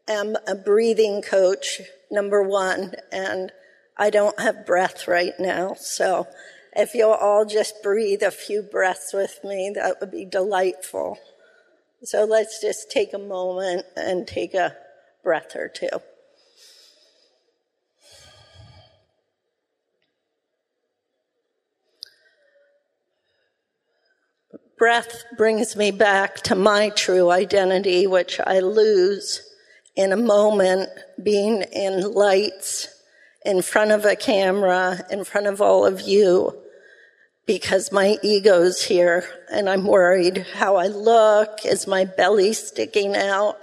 am 0.08 0.36
a 0.48 0.54
breathing 0.54 1.24
coach, 1.24 1.82
number 2.12 2.44
one, 2.44 2.94
and 3.12 3.52
I 3.98 4.12
don't 4.12 4.40
have 4.40 4.68
breath 4.68 5.08
right 5.08 5.34
now. 5.40 5.74
So 5.80 6.28
if 6.76 6.94
you'll 6.94 7.14
all 7.14 7.46
just 7.46 7.82
breathe 7.82 8.22
a 8.22 8.30
few 8.30 8.62
breaths 8.62 9.14
with 9.16 9.40
me, 9.44 9.72
that 9.74 10.00
would 10.00 10.12
be 10.12 10.26
delightful. 10.26 11.18
So 12.04 12.24
let's 12.24 12.62
just 12.62 12.92
take 12.92 13.12
a 13.12 13.18
moment 13.18 13.88
and 13.96 14.28
take 14.28 14.54
a 14.54 14.78
breath 15.24 15.56
or 15.56 15.68
two. 15.68 16.04
Breath 24.82 25.26
brings 25.38 25.76
me 25.76 25.92
back 25.92 26.38
to 26.38 26.56
my 26.56 26.90
true 26.90 27.30
identity, 27.30 28.08
which 28.08 28.40
I 28.40 28.62
lose 28.62 29.48
in 29.96 30.12
a 30.12 30.18
moment 30.18 30.90
being 31.22 31.62
in 31.62 32.02
lights 32.14 32.88
in 33.46 33.62
front 33.62 33.92
of 33.92 34.06
a 34.06 34.16
camera, 34.16 35.06
in 35.12 35.24
front 35.24 35.46
of 35.46 35.62
all 35.62 35.86
of 35.86 36.02
you, 36.02 36.58
because 37.46 37.92
my 37.92 38.18
ego's 38.24 38.82
here 38.82 39.24
and 39.52 39.70
I'm 39.70 39.86
worried 39.86 40.48
how 40.56 40.78
I 40.78 40.88
look. 40.88 41.64
Is 41.64 41.86
my 41.86 42.06
belly 42.06 42.52
sticking 42.52 43.16
out? 43.16 43.60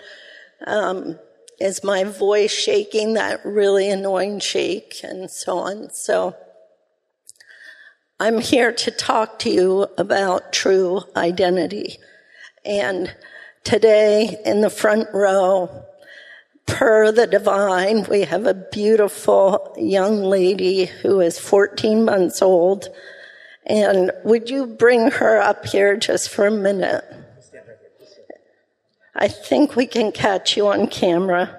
Um, 0.68 1.18
is 1.58 1.82
my 1.82 2.04
voice 2.04 2.52
shaking 2.52 3.14
that 3.14 3.44
really 3.44 3.90
annoying 3.90 4.38
shake 4.38 5.00
and 5.02 5.28
so 5.28 5.58
on? 5.58 5.90
So 5.90 6.36
I'm 8.20 8.40
here 8.40 8.72
to 8.72 8.90
talk 8.90 9.38
to 9.40 9.50
you 9.50 9.86
about 9.96 10.52
true 10.52 11.02
identity. 11.14 11.98
And 12.64 13.14
today 13.62 14.40
in 14.44 14.60
the 14.60 14.70
front 14.70 15.06
row, 15.14 15.84
per 16.66 17.12
the 17.12 17.28
divine, 17.28 18.02
we 18.10 18.22
have 18.22 18.44
a 18.44 18.54
beautiful 18.54 19.72
young 19.78 20.24
lady 20.24 20.86
who 20.86 21.20
is 21.20 21.38
14 21.38 22.04
months 22.04 22.42
old. 22.42 22.88
And 23.64 24.10
would 24.24 24.50
you 24.50 24.66
bring 24.66 25.12
her 25.12 25.40
up 25.40 25.66
here 25.66 25.96
just 25.96 26.28
for 26.28 26.48
a 26.48 26.50
minute? 26.50 27.04
I 29.14 29.28
think 29.28 29.76
we 29.76 29.86
can 29.86 30.10
catch 30.10 30.56
you 30.56 30.66
on 30.66 30.88
camera. 30.88 31.56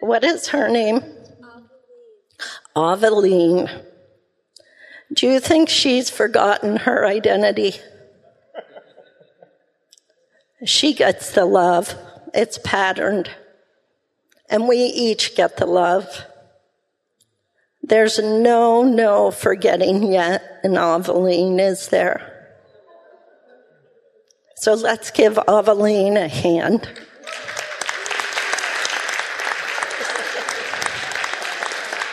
What 0.00 0.24
is 0.24 0.48
her 0.48 0.70
name? 0.70 1.02
Aveline. 2.74 3.68
Do 5.12 5.26
you 5.26 5.40
think 5.40 5.68
she's 5.68 6.10
forgotten 6.10 6.76
her 6.76 7.06
identity? 7.06 7.74
She 10.64 10.94
gets 10.94 11.32
the 11.32 11.46
love. 11.46 11.94
It's 12.32 12.58
patterned 12.58 13.30
and 14.50 14.66
we 14.66 14.78
each 14.78 15.36
get 15.36 15.56
the 15.56 15.66
love. 15.66 16.24
There's 17.82 18.18
no, 18.18 18.82
no 18.82 19.30
forgetting 19.30 20.12
yet 20.12 20.60
in 20.64 20.76
Aveline, 20.76 21.58
is 21.60 21.88
there? 21.88 22.26
So 24.56 24.74
let's 24.74 25.10
give 25.10 25.38
Aveline 25.48 26.16
a 26.16 26.28
hand. 26.28 26.86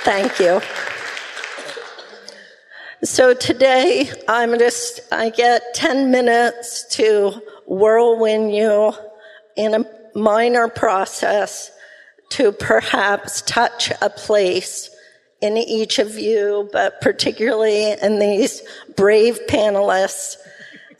Thank 0.03 0.39
you. 0.39 0.61
So 3.07 3.33
today, 3.33 4.11
I'm 4.27 4.59
just, 4.59 4.99
I 5.13 5.29
get 5.29 5.73
10 5.73 6.11
minutes 6.11 6.85
to 6.97 7.41
whirlwind 7.65 8.53
you 8.53 8.91
in 9.55 9.73
a 9.73 9.85
minor 10.13 10.67
process 10.67 11.71
to 12.31 12.51
perhaps 12.51 13.43
touch 13.43 13.93
a 14.01 14.09
place 14.09 14.93
in 15.41 15.55
each 15.55 15.99
of 15.99 16.19
you, 16.19 16.69
but 16.73 16.99
particularly 16.99 17.93
in 17.93 18.19
these 18.19 18.61
brave 18.97 19.39
panelists, 19.47 20.35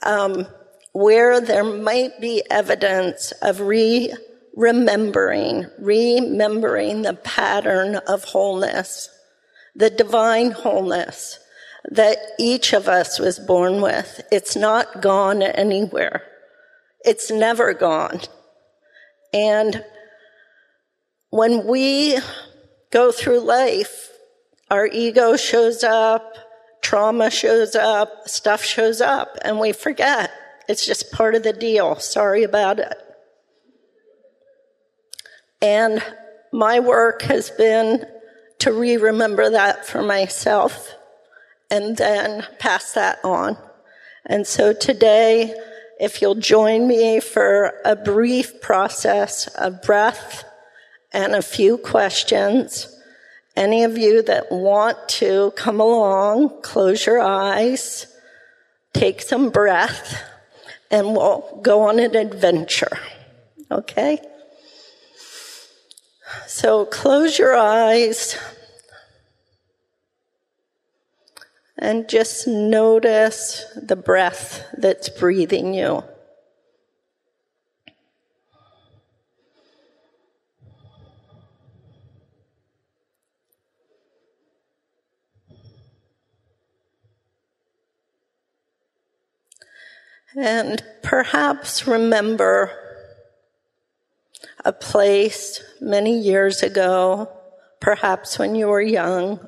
um, 0.02 0.46
where 0.92 1.42
there 1.42 1.62
might 1.62 2.18
be 2.22 2.42
evidence 2.50 3.32
of 3.42 3.60
re 3.60 4.12
remembering, 4.56 5.66
remembering 5.78 7.02
the 7.02 7.14
pattern 7.14 7.96
of 8.08 8.24
wholeness, 8.24 9.10
the 9.76 9.90
divine 9.90 10.52
wholeness 10.52 11.38
that 11.84 12.18
each 12.38 12.72
of 12.72 12.88
us 12.88 13.18
was 13.18 13.38
born 13.38 13.80
with. 13.80 14.20
It's 14.30 14.56
not 14.56 15.00
gone 15.00 15.42
anywhere. 15.42 16.22
It's 17.04 17.30
never 17.30 17.72
gone. 17.74 18.20
And 19.32 19.84
when 21.30 21.66
we 21.66 22.18
go 22.90 23.12
through 23.12 23.40
life, 23.40 24.10
our 24.70 24.86
ego 24.86 25.36
shows 25.36 25.84
up, 25.84 26.34
trauma 26.82 27.30
shows 27.30 27.74
up, 27.74 28.28
stuff 28.28 28.64
shows 28.64 29.00
up, 29.00 29.36
and 29.42 29.58
we 29.58 29.72
forget. 29.72 30.30
It's 30.68 30.84
just 30.84 31.12
part 31.12 31.34
of 31.34 31.42
the 31.42 31.52
deal. 31.52 31.96
Sorry 31.96 32.42
about 32.42 32.78
it. 32.78 32.94
And 35.62 36.02
my 36.52 36.80
work 36.80 37.22
has 37.22 37.50
been 37.50 38.06
to 38.60 38.72
re 38.72 38.96
remember 38.96 39.50
that 39.50 39.86
for 39.86 40.02
myself 40.02 40.94
and 41.70 41.96
then 41.96 42.46
pass 42.58 42.92
that 42.92 43.18
on. 43.24 43.56
And 44.26 44.46
so 44.46 44.72
today, 44.72 45.54
if 46.00 46.22
you'll 46.22 46.34
join 46.34 46.86
me 46.86 47.20
for 47.20 47.74
a 47.84 47.96
brief 47.96 48.60
process 48.60 49.48
of 49.48 49.82
breath 49.82 50.44
and 51.12 51.34
a 51.34 51.42
few 51.42 51.78
questions, 51.78 52.94
any 53.56 53.82
of 53.84 53.98
you 53.98 54.22
that 54.22 54.52
want 54.52 54.96
to 55.08 55.52
come 55.56 55.80
along, 55.80 56.62
close 56.62 57.06
your 57.06 57.20
eyes, 57.20 58.06
take 58.92 59.20
some 59.20 59.50
breath, 59.50 60.22
and 60.90 61.08
we'll 61.08 61.60
go 61.62 61.82
on 61.82 61.98
an 61.98 62.14
adventure. 62.14 62.98
Okay? 63.70 64.20
So 66.46 66.86
close 66.86 67.38
your 67.38 67.56
eyes 67.56 68.38
and 71.78 72.08
just 72.08 72.48
notice 72.48 73.64
the 73.76 73.96
breath 73.96 74.64
that's 74.76 75.08
breathing 75.08 75.74
you. 75.74 76.02
And 90.36 90.82
perhaps 91.02 91.86
remember 91.86 92.70
a 94.64 94.72
place 94.72 95.62
many 95.80 96.16
years 96.18 96.62
ago, 96.62 97.28
perhaps 97.80 98.38
when 98.38 98.54
you 98.54 98.68
were 98.68 98.80
young, 98.80 99.40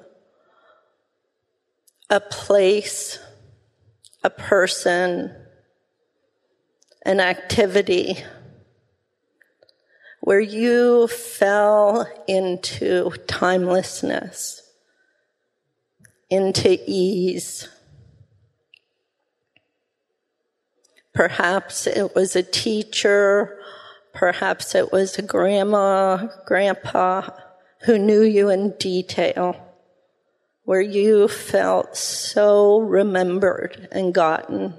a 2.11 2.21
place, 2.21 3.21
a 4.25 4.31
person, 4.31 5.33
an 7.07 7.21
activity 7.21 8.19
where 10.21 10.41
you 10.41 11.07
fell 11.07 12.07
into 12.29 13.11
timelessness, 13.27 14.63
into 16.29 16.79
ease. 16.87 17.69
Perhaps 21.15 21.87
it 21.87 22.15
was 22.15 22.37
a 22.37 22.43
teacher, 22.43 23.59
perhaps 24.13 24.75
it 24.75 24.93
was 24.93 25.17
a 25.17 25.23
grandma, 25.23 26.29
grandpa 26.45 27.23
who 27.85 27.99
knew 27.99 28.23
you 28.23 28.51
in 28.51 28.75
detail, 28.79 29.70
where 30.65 30.81
you 30.81 31.29
felt 31.29 31.97
so 31.97 32.79
remembered 32.81 33.89
and 33.91 34.15
gotten. 34.15 34.75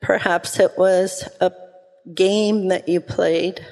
Perhaps 0.00 0.60
it 0.60 0.78
was 0.78 1.28
a 1.40 1.52
game 2.14 2.68
that 2.68 2.88
you 2.88 3.00
played. 3.00 3.66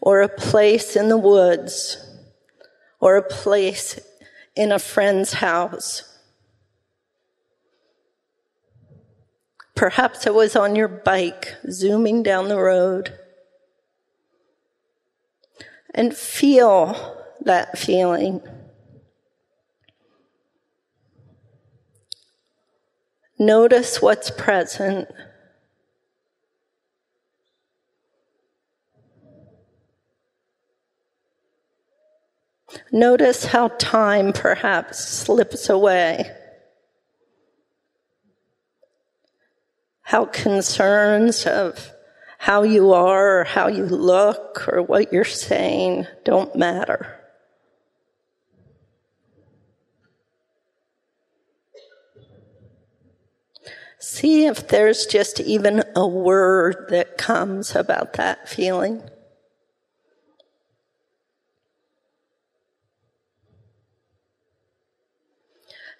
Or 0.00 0.22
a 0.22 0.28
place 0.28 0.94
in 0.94 1.08
the 1.08 1.18
woods, 1.18 1.96
or 3.00 3.16
a 3.16 3.22
place 3.22 3.98
in 4.54 4.70
a 4.70 4.78
friend's 4.78 5.34
house. 5.34 6.04
Perhaps 9.74 10.26
it 10.26 10.34
was 10.34 10.56
on 10.56 10.76
your 10.76 10.88
bike, 10.88 11.54
zooming 11.70 12.22
down 12.22 12.48
the 12.48 12.58
road. 12.58 13.16
And 15.94 16.14
feel 16.14 17.24
that 17.40 17.78
feeling. 17.78 18.40
Notice 23.38 24.02
what's 24.02 24.30
present. 24.30 25.08
Notice 32.90 33.46
how 33.46 33.68
time 33.68 34.32
perhaps 34.32 34.98
slips 34.98 35.68
away. 35.68 36.30
How 40.02 40.24
concerns 40.24 41.46
of 41.46 41.92
how 42.38 42.62
you 42.62 42.92
are 42.92 43.40
or 43.40 43.44
how 43.44 43.68
you 43.68 43.84
look 43.84 44.66
or 44.68 44.80
what 44.80 45.12
you're 45.12 45.24
saying 45.24 46.06
don't 46.24 46.56
matter. 46.56 47.14
See 53.98 54.46
if 54.46 54.68
there's 54.68 55.04
just 55.04 55.40
even 55.40 55.82
a 55.94 56.06
word 56.06 56.86
that 56.90 57.18
comes 57.18 57.74
about 57.74 58.14
that 58.14 58.48
feeling. 58.48 59.02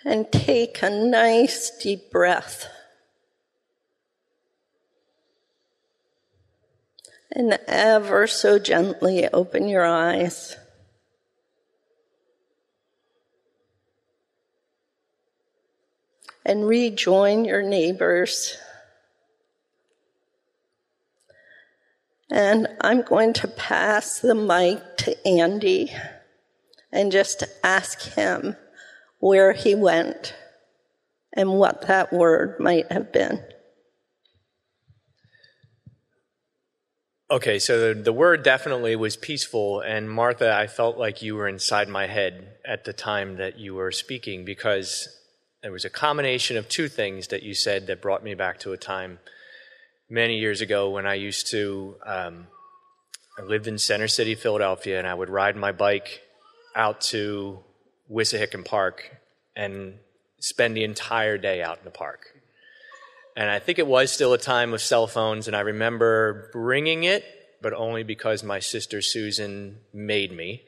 and 0.04 0.30
take 0.32 0.82
a 0.82 0.88
nice 0.88 1.70
deep 1.82 2.10
breath. 2.10 2.66
And 7.38 7.56
ever 7.68 8.26
so 8.26 8.58
gently 8.58 9.28
open 9.28 9.68
your 9.68 9.84
eyes. 9.84 10.56
And 16.44 16.66
rejoin 16.66 17.44
your 17.44 17.62
neighbors. 17.62 18.56
And 22.28 22.66
I'm 22.80 23.02
going 23.02 23.34
to 23.34 23.46
pass 23.46 24.18
the 24.18 24.34
mic 24.34 24.96
to 24.98 25.28
Andy 25.28 25.92
and 26.90 27.12
just 27.12 27.44
ask 27.62 28.00
him 28.14 28.56
where 29.20 29.52
he 29.52 29.76
went 29.76 30.34
and 31.34 31.52
what 31.52 31.82
that 31.82 32.12
word 32.12 32.58
might 32.58 32.90
have 32.90 33.12
been. 33.12 33.40
Okay, 37.30 37.58
so 37.58 37.92
the, 37.92 38.00
the, 38.00 38.12
word 38.12 38.42
definitely 38.42 38.96
was 38.96 39.14
peaceful, 39.14 39.80
and 39.82 40.10
Martha, 40.10 40.50
I 40.54 40.66
felt 40.66 40.96
like 40.96 41.20
you 41.20 41.34
were 41.34 41.46
inside 41.46 41.86
my 41.86 42.06
head 42.06 42.56
at 42.66 42.86
the 42.86 42.94
time 42.94 43.36
that 43.36 43.58
you 43.58 43.74
were 43.74 43.92
speaking 43.92 44.46
because 44.46 45.06
there 45.62 45.70
was 45.70 45.84
a 45.84 45.90
combination 45.90 46.56
of 46.56 46.70
two 46.70 46.88
things 46.88 47.28
that 47.28 47.42
you 47.42 47.52
said 47.52 47.86
that 47.86 48.00
brought 48.00 48.24
me 48.24 48.32
back 48.32 48.60
to 48.60 48.72
a 48.72 48.78
time 48.78 49.18
many 50.08 50.38
years 50.38 50.62
ago 50.62 50.88
when 50.88 51.06
I 51.06 51.14
used 51.14 51.50
to. 51.50 51.96
Um, 52.06 52.46
I 53.38 53.42
lived 53.42 53.66
in 53.66 53.76
Center 53.76 54.08
City, 54.08 54.34
Philadelphia, 54.34 54.98
and 54.98 55.06
I 55.06 55.12
would 55.12 55.28
ride 55.28 55.54
my 55.54 55.70
bike 55.70 56.22
out 56.74 57.02
to 57.02 57.58
Wissahickon 58.10 58.64
Park 58.64 59.18
and 59.54 59.98
spend 60.40 60.74
the 60.74 60.84
entire 60.84 61.36
day 61.36 61.60
out 61.60 61.76
in 61.76 61.84
the 61.84 61.90
park. 61.90 62.37
And 63.38 63.48
I 63.48 63.60
think 63.60 63.78
it 63.78 63.86
was 63.86 64.10
still 64.10 64.32
a 64.32 64.38
time 64.38 64.74
of 64.74 64.82
cell 64.82 65.06
phones, 65.06 65.46
and 65.46 65.56
I 65.56 65.60
remember 65.60 66.50
bringing 66.52 67.04
it 67.04 67.24
but 67.60 67.72
only 67.72 68.02
because 68.02 68.42
my 68.42 68.60
sister 68.60 69.02
Susan 69.02 69.78
made 69.92 70.32
me, 70.32 70.62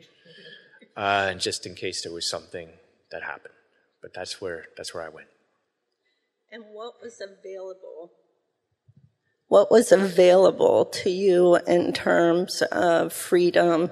uh, 0.96 1.35
just 1.35 1.66
in 1.66 1.74
case 1.74 2.02
there 2.02 2.12
was 2.12 2.28
something 2.28 2.68
that 3.11 3.22
happened. 3.22 3.54
But 4.02 4.14
that's 4.14 4.40
where 4.40 4.66
that's 4.76 4.94
where 4.94 5.04
I 5.04 5.09
went. 5.09 5.28
And 6.50 6.64
what 6.72 6.94
was 7.02 7.20
available? 7.20 8.12
What 9.48 9.70
was 9.70 9.92
available 9.92 10.87
to 10.87 11.11
you 11.11 11.56
in 11.56 11.92
terms 11.92 12.62
of 12.72 13.12
freedom, 13.12 13.90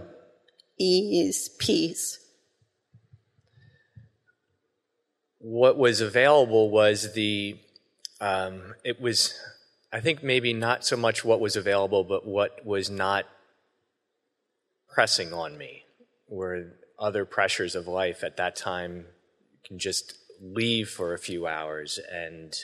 ease, 0.79 1.51
peace? 1.59 2.19
What 5.41 5.77
was 5.77 6.01
available 6.01 6.71
was 6.71 7.13
the, 7.13 7.59
um, 8.21 8.75
it 8.85 9.01
was, 9.01 9.35
I 9.93 10.01
think 10.01 10.23
maybe 10.23 10.53
not 10.53 10.85
so 10.85 10.97
much 10.97 11.25
what 11.25 11.41
was 11.41 11.57
available, 11.57 12.05
but 12.05 12.27
what 12.27 12.65
was 12.65 12.91
not 12.91 13.27
pressing 14.89 15.33
on 15.33 15.57
me, 15.57 15.85
were 16.29 16.73
other 16.99 17.25
pressures 17.25 17.75
of 17.75 17.87
life 17.87 18.25
at 18.25 18.37
that 18.37 18.57
time 18.57 19.07
can 19.65 19.79
just 19.79 20.15
leave 20.41 20.89
for 20.89 21.15
a 21.15 21.19
few 21.19 21.47
hours 21.47 21.99
and 22.13 22.55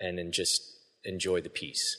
and 0.00 0.18
then 0.18 0.32
just 0.32 0.62
enjoy 1.04 1.40
the 1.40 1.48
peace. 1.48 1.96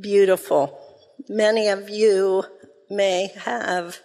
Beautiful. 0.00 0.78
Many 1.28 1.68
of 1.68 1.88
you 1.90 2.44
may 2.88 3.32
have 3.36 3.98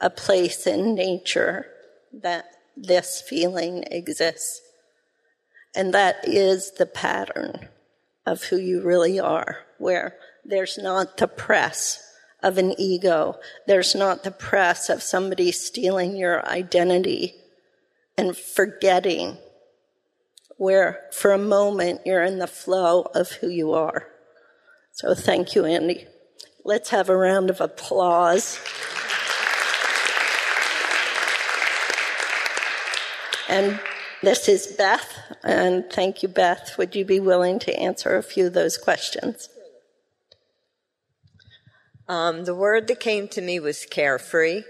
a 0.00 0.10
place 0.10 0.66
in 0.66 0.94
nature 0.94 1.66
that 2.12 2.46
this 2.76 3.20
feeling 3.20 3.84
exists. 3.90 4.60
And 5.74 5.94
that 5.94 6.16
is 6.24 6.72
the 6.72 6.86
pattern 6.86 7.68
of 8.26 8.44
who 8.44 8.56
you 8.56 8.82
really 8.82 9.18
are, 9.18 9.58
where 9.78 10.16
there's 10.44 10.78
not 10.78 11.16
the 11.16 11.28
press 11.28 12.02
of 12.42 12.58
an 12.58 12.74
ego. 12.78 13.36
There's 13.66 13.94
not 13.94 14.24
the 14.24 14.30
press 14.30 14.88
of 14.88 15.02
somebody 15.02 15.52
stealing 15.52 16.16
your 16.16 16.46
identity 16.46 17.34
and 18.16 18.36
forgetting 18.36 19.38
where 20.56 21.00
for 21.12 21.32
a 21.32 21.38
moment 21.38 22.00
you're 22.04 22.22
in 22.22 22.38
the 22.38 22.46
flow 22.46 23.02
of 23.14 23.32
who 23.32 23.48
you 23.48 23.72
are. 23.72 24.08
So 24.92 25.14
thank 25.14 25.54
you, 25.54 25.64
Andy. 25.64 26.06
Let's 26.64 26.90
have 26.90 27.08
a 27.08 27.16
round 27.16 27.50
of 27.50 27.60
applause. 27.60 28.60
And 33.52 33.78
this 34.22 34.48
is 34.48 34.66
Beth, 34.66 35.36
and 35.44 35.84
thank 35.92 36.22
you, 36.22 36.28
Beth. 36.30 36.78
Would 36.78 36.96
you 36.96 37.04
be 37.04 37.20
willing 37.20 37.58
to 37.58 37.78
answer 37.78 38.16
a 38.16 38.22
few 38.22 38.46
of 38.46 38.54
those 38.54 38.78
questions? 38.78 39.50
Um, 42.08 42.46
the 42.46 42.54
word 42.54 42.88
that 42.88 42.98
came 42.98 43.28
to 43.28 43.42
me 43.42 43.60
was 43.60 43.84
carefree. 43.84 44.62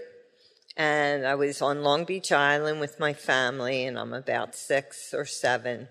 And 0.75 1.25
I 1.25 1.35
was 1.35 1.61
on 1.61 1.81
Long 1.81 2.03
Beach 2.03 2.33
Island 2.33 2.81
with 2.81 2.99
my 2.99 3.13
family, 3.13 3.85
and 3.85 3.97
I'm 3.97 4.11
about 4.11 4.53
six 4.53 5.13
or 5.13 5.25
seven. 5.25 5.87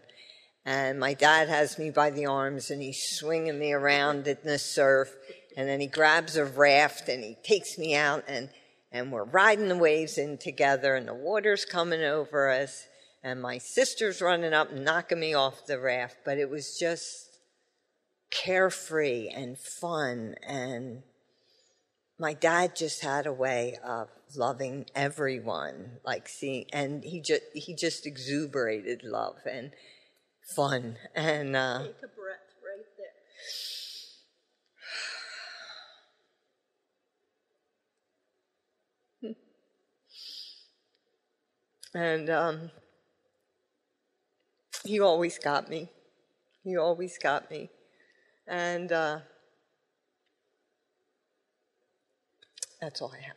And 0.66 1.00
my 1.00 1.14
dad 1.14 1.48
has 1.48 1.78
me 1.78 1.88
by 1.88 2.11
the 2.11 2.26
arms, 2.26 2.70
and 2.70 2.83
he's 2.83 3.02
swinging 3.02 3.59
me 3.59 3.72
around 3.72 4.28
in 4.28 4.37
the 4.44 4.59
surf. 4.59 5.14
And 5.57 5.66
then 5.66 5.81
he 5.81 5.87
grabs 5.87 6.37
a 6.37 6.44
raft 6.44 7.09
and 7.09 7.24
he 7.24 7.38
takes 7.42 7.78
me 7.78 7.96
out, 7.96 8.24
and, 8.28 8.50
and 8.92 9.11
we're 9.11 9.24
riding 9.24 9.68
the 9.68 9.76
waves 9.76 10.18
in 10.18 10.38
together, 10.38 10.94
and 10.94 11.09
the 11.09 11.14
water's 11.14 11.64
coming 11.64 12.02
over 12.02 12.50
us. 12.50 12.87
And 13.24 13.40
my 13.40 13.59
sister's 13.59 14.20
running 14.20 14.52
up, 14.52 14.72
knocking 14.72 15.20
me 15.20 15.33
off 15.33 15.66
the 15.66 15.78
raft. 15.78 16.16
But 16.24 16.38
it 16.38 16.50
was 16.50 16.76
just 16.78 17.38
carefree 18.31 19.28
and 19.28 19.59
fun 19.59 20.35
and 20.46 21.02
my 22.22 22.35
dad 22.35 22.76
just 22.76 23.02
had 23.02 23.26
a 23.26 23.33
way 23.33 23.76
of 23.85 24.09
loving 24.37 24.87
everyone, 24.94 25.98
like 26.05 26.28
seeing, 26.28 26.66
and 26.72 27.02
he 27.02 27.20
just 27.20 27.42
he 27.52 27.74
just 27.74 28.07
exuberated 28.07 29.02
love 29.02 29.38
and 29.50 29.72
fun 30.55 30.96
and. 31.16 31.57
Uh, 31.57 31.78
Take 31.78 31.96
a 31.96 32.14
breath 32.14 32.55
right 32.62 32.87
there. 32.96 33.07
And 41.94 42.31
um, 42.31 42.70
he 44.85 45.00
always 45.00 45.38
got 45.38 45.68
me. 45.68 45.88
He 46.64 46.76
always 46.76 47.18
got 47.18 47.50
me, 47.50 47.70
and. 48.46 48.90
Uh, 48.92 49.20
That's 52.83 53.00
all 53.00 53.12
I 53.16 53.24
have. 53.24 53.37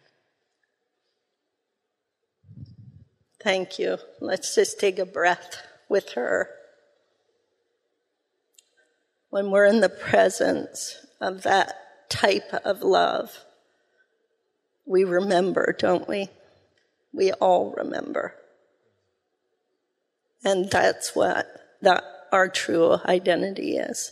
Thank 3.43 3.77
you. 3.77 3.99
Let's 4.19 4.55
just 4.55 4.79
take 4.79 4.97
a 4.97 5.05
breath 5.05 5.61
with 5.87 6.13
her. 6.13 6.49
When 9.29 9.51
we're 9.51 9.67
in 9.67 9.81
the 9.81 9.89
presence 9.89 10.97
of 11.21 11.43
that 11.43 12.09
type 12.09 12.51
of 12.65 12.81
love, 12.81 13.45
we 14.87 15.03
remember, 15.03 15.75
don't 15.77 16.09
we? 16.09 16.29
We 17.13 17.31
all 17.33 17.75
remember. 17.77 18.33
And 20.43 20.69
that's 20.69 21.15
what 21.15 21.47
that 21.81 22.03
our 22.31 22.47
true 22.47 22.97
identity 23.05 23.77
is. 23.77 24.11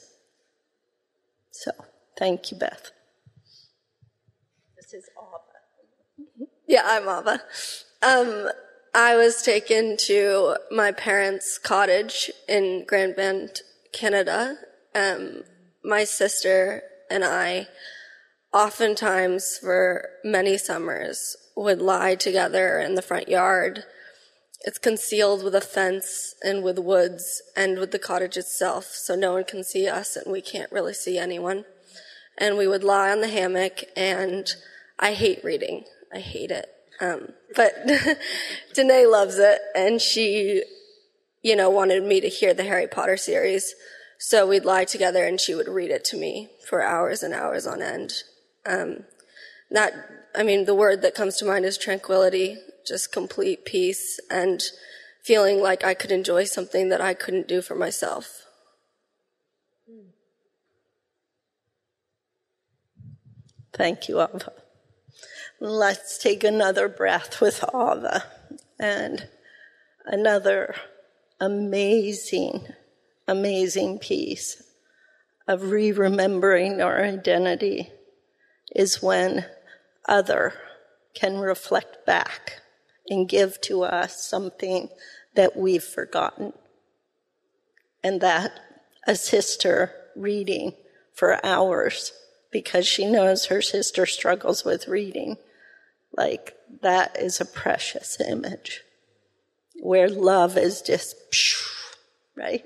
So, 1.52 1.72
thank 2.18 2.52
you, 2.52 2.58
Beth. 2.58 2.92
This 4.76 4.94
is 4.94 5.10
Ava. 5.18 6.38
Yeah, 6.68 6.82
I'm 6.86 7.04
Ava. 7.04 7.42
Um, 8.02 8.50
I 8.96 9.16
was 9.16 9.42
taken 9.42 9.98
to 10.08 10.56
my 10.72 10.92
parents' 10.92 11.58
cottage 11.58 12.32
in 12.48 12.86
Grand 12.88 13.16
Bend, 13.16 13.62
Canada. 13.92 14.58
Um, 14.94 15.44
my 15.84 16.04
sister 16.04 16.84
and 17.10 17.24
I, 17.24 17.68
oftentimes 18.54 19.58
for 19.58 20.10
many 20.24 20.58
summers, 20.58 21.36
would 21.56 21.82
lie 21.82 22.16
together 22.16 22.80
in 22.80 22.96
the 22.96 23.02
front 23.02 23.28
yard. 23.28 23.84
It's 24.64 24.80
concealed 24.80 25.44
with 25.44 25.56
a 25.56 25.62
fence 25.62 26.36
and 26.42 26.64
with 26.64 26.80
woods 26.80 27.42
and 27.56 27.80
with 27.80 27.92
the 27.92 28.00
cottage 28.00 28.38
itself, 28.38 28.86
so 28.86 29.14
no 29.14 29.34
one 29.34 29.44
can 29.44 29.64
see 29.64 29.88
us 29.88 30.16
and 30.16 30.32
we 30.32 30.42
can't 30.42 30.72
really 30.72 30.94
see 30.94 31.18
anyone. 31.18 31.66
And 32.38 32.58
we 32.58 32.68
would 32.68 32.84
lie 32.84 33.12
on 33.12 33.22
the 33.22 33.28
hammock, 33.28 33.84
and 33.96 34.50
I 34.98 35.14
hate 35.14 35.44
reading. 35.44 35.84
I 36.12 36.20
hate 36.20 36.50
it. 36.50 36.68
Um, 37.00 37.34
but 37.56 37.74
Danae 38.74 39.06
loves 39.06 39.38
it, 39.38 39.60
and 39.76 40.02
she, 40.02 40.64
you 41.42 41.56
know, 41.56 41.70
wanted 41.70 42.04
me 42.04 42.22
to 42.22 42.30
hear 42.30 42.54
the 42.54 42.64
Harry 42.64 42.88
Potter 42.88 43.18
series. 43.18 43.76
So 44.18 44.48
we'd 44.48 44.66
lie 44.66 44.86
together, 44.86 45.26
and 45.26 45.40
she 45.40 45.54
would 45.54 45.68
read 45.68 45.92
it 45.92 46.06
to 46.06 46.18
me 46.18 46.50
for 46.68 46.82
hours 46.82 47.22
and 47.22 47.34
hours 47.34 47.68
on 47.68 47.82
end. 47.82 48.14
Um, 48.66 49.04
that, 49.70 49.94
I 50.34 50.44
mean, 50.44 50.66
the 50.66 50.74
word 50.74 51.02
that 51.02 51.14
comes 51.14 51.36
to 51.38 51.46
mind 51.46 51.66
is 51.66 51.78
tranquility, 51.78 52.58
just 52.86 53.12
complete 53.12 53.66
peace, 53.66 54.20
and 54.30 54.64
feeling 55.24 55.60
like 55.62 55.84
I 55.84 55.94
could 55.94 56.12
enjoy 56.12 56.44
something 56.44 56.90
that 56.90 57.02
I 57.02 57.14
couldn't 57.14 57.48
do 57.48 57.62
for 57.62 57.76
myself. 57.76 58.46
Thank 63.74 64.08
you, 64.08 64.22
Ava. 64.22 64.54
Let's 65.60 66.18
take 66.18 66.44
another 66.44 66.88
breath 66.88 67.42
with 67.42 67.64
Ava 67.64 68.26
and 68.80 69.28
another 70.06 70.76
amazing, 71.40 72.68
amazing 73.28 74.00
piece 74.00 74.62
of 75.48 75.72
re 75.72 75.92
remembering 75.92 76.82
our 76.82 77.04
identity 77.04 77.90
is 78.76 79.02
when 79.02 79.46
other 80.08 80.54
can 81.14 81.38
reflect 81.38 82.06
back 82.06 82.62
and 83.10 83.28
give 83.28 83.60
to 83.62 83.84
us 83.84 84.24
something 84.24 84.90
that 85.36 85.56
we've 85.56 85.84
forgotten. 85.84 86.54
And 88.04 88.22
that 88.22 88.52
a 89.08 89.16
sister 89.16 89.92
reading 90.16 90.74
for 91.14 91.44
hours 91.46 92.12
because 92.52 92.86
she 92.86 93.06
knows 93.06 93.48
her 93.48 93.62
sister 93.62 94.06
struggles 94.06 94.64
with 94.64 94.88
reading 94.88 95.38
like, 96.16 96.56
that 96.82 97.18
is 97.20 97.42
a 97.42 97.46
precious 97.46 98.20
image 98.22 98.82
where 99.82 100.10
love 100.10 100.58
is 100.58 100.82
just, 100.82 101.16
right? 102.36 102.64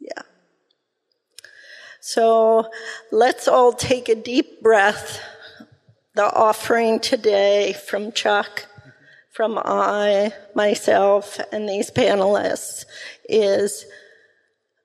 Yeah. 0.00 0.22
So 2.00 2.70
let's 3.12 3.46
all 3.46 3.72
take 3.72 4.08
a 4.08 4.14
deep 4.14 4.62
breath. 4.62 5.20
The 6.14 6.32
offering 6.32 6.98
today 7.00 7.74
from 7.74 8.10
Chuck, 8.12 8.66
from 9.36 9.60
I, 9.62 10.32
myself, 10.54 11.38
and 11.52 11.68
these 11.68 11.90
panelists 11.90 12.86
is 13.28 13.84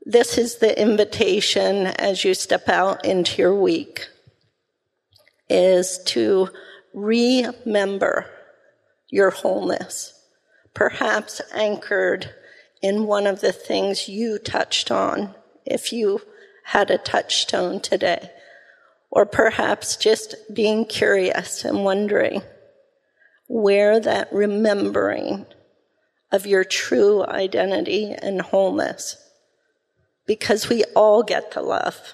This 0.05 0.37
is 0.37 0.57
the 0.57 0.77
invitation 0.79 1.87
as 1.87 2.25
you 2.25 2.33
step 2.33 2.67
out 2.67 3.05
into 3.05 3.41
your 3.41 3.55
week 3.55 4.09
is 5.49 5.99
to 6.07 6.49
remember 6.93 8.25
your 9.09 9.29
wholeness, 9.29 10.13
perhaps 10.73 11.41
anchored 11.53 12.33
in 12.81 13.05
one 13.05 13.27
of 13.27 13.39
the 13.39 13.53
things 13.53 14.09
you 14.09 14.37
touched 14.37 14.91
on 14.91 15.33
if 15.65 15.93
you 15.93 16.19
had 16.65 16.91
a 16.91 16.97
touchstone 16.97 17.79
today, 17.79 18.29
or 19.09 19.25
perhaps 19.25 19.95
just 19.95 20.35
being 20.53 20.83
curious 20.83 21.63
and 21.63 21.85
wondering 21.85 22.41
where 23.53 23.99
that 23.99 24.31
remembering 24.31 25.45
of 26.31 26.47
your 26.47 26.63
true 26.63 27.25
identity 27.25 28.13
and 28.13 28.41
wholeness. 28.41 29.17
Because 30.25 30.69
we 30.69 30.85
all 30.95 31.21
get 31.21 31.51
the 31.51 31.61
love. 31.61 32.13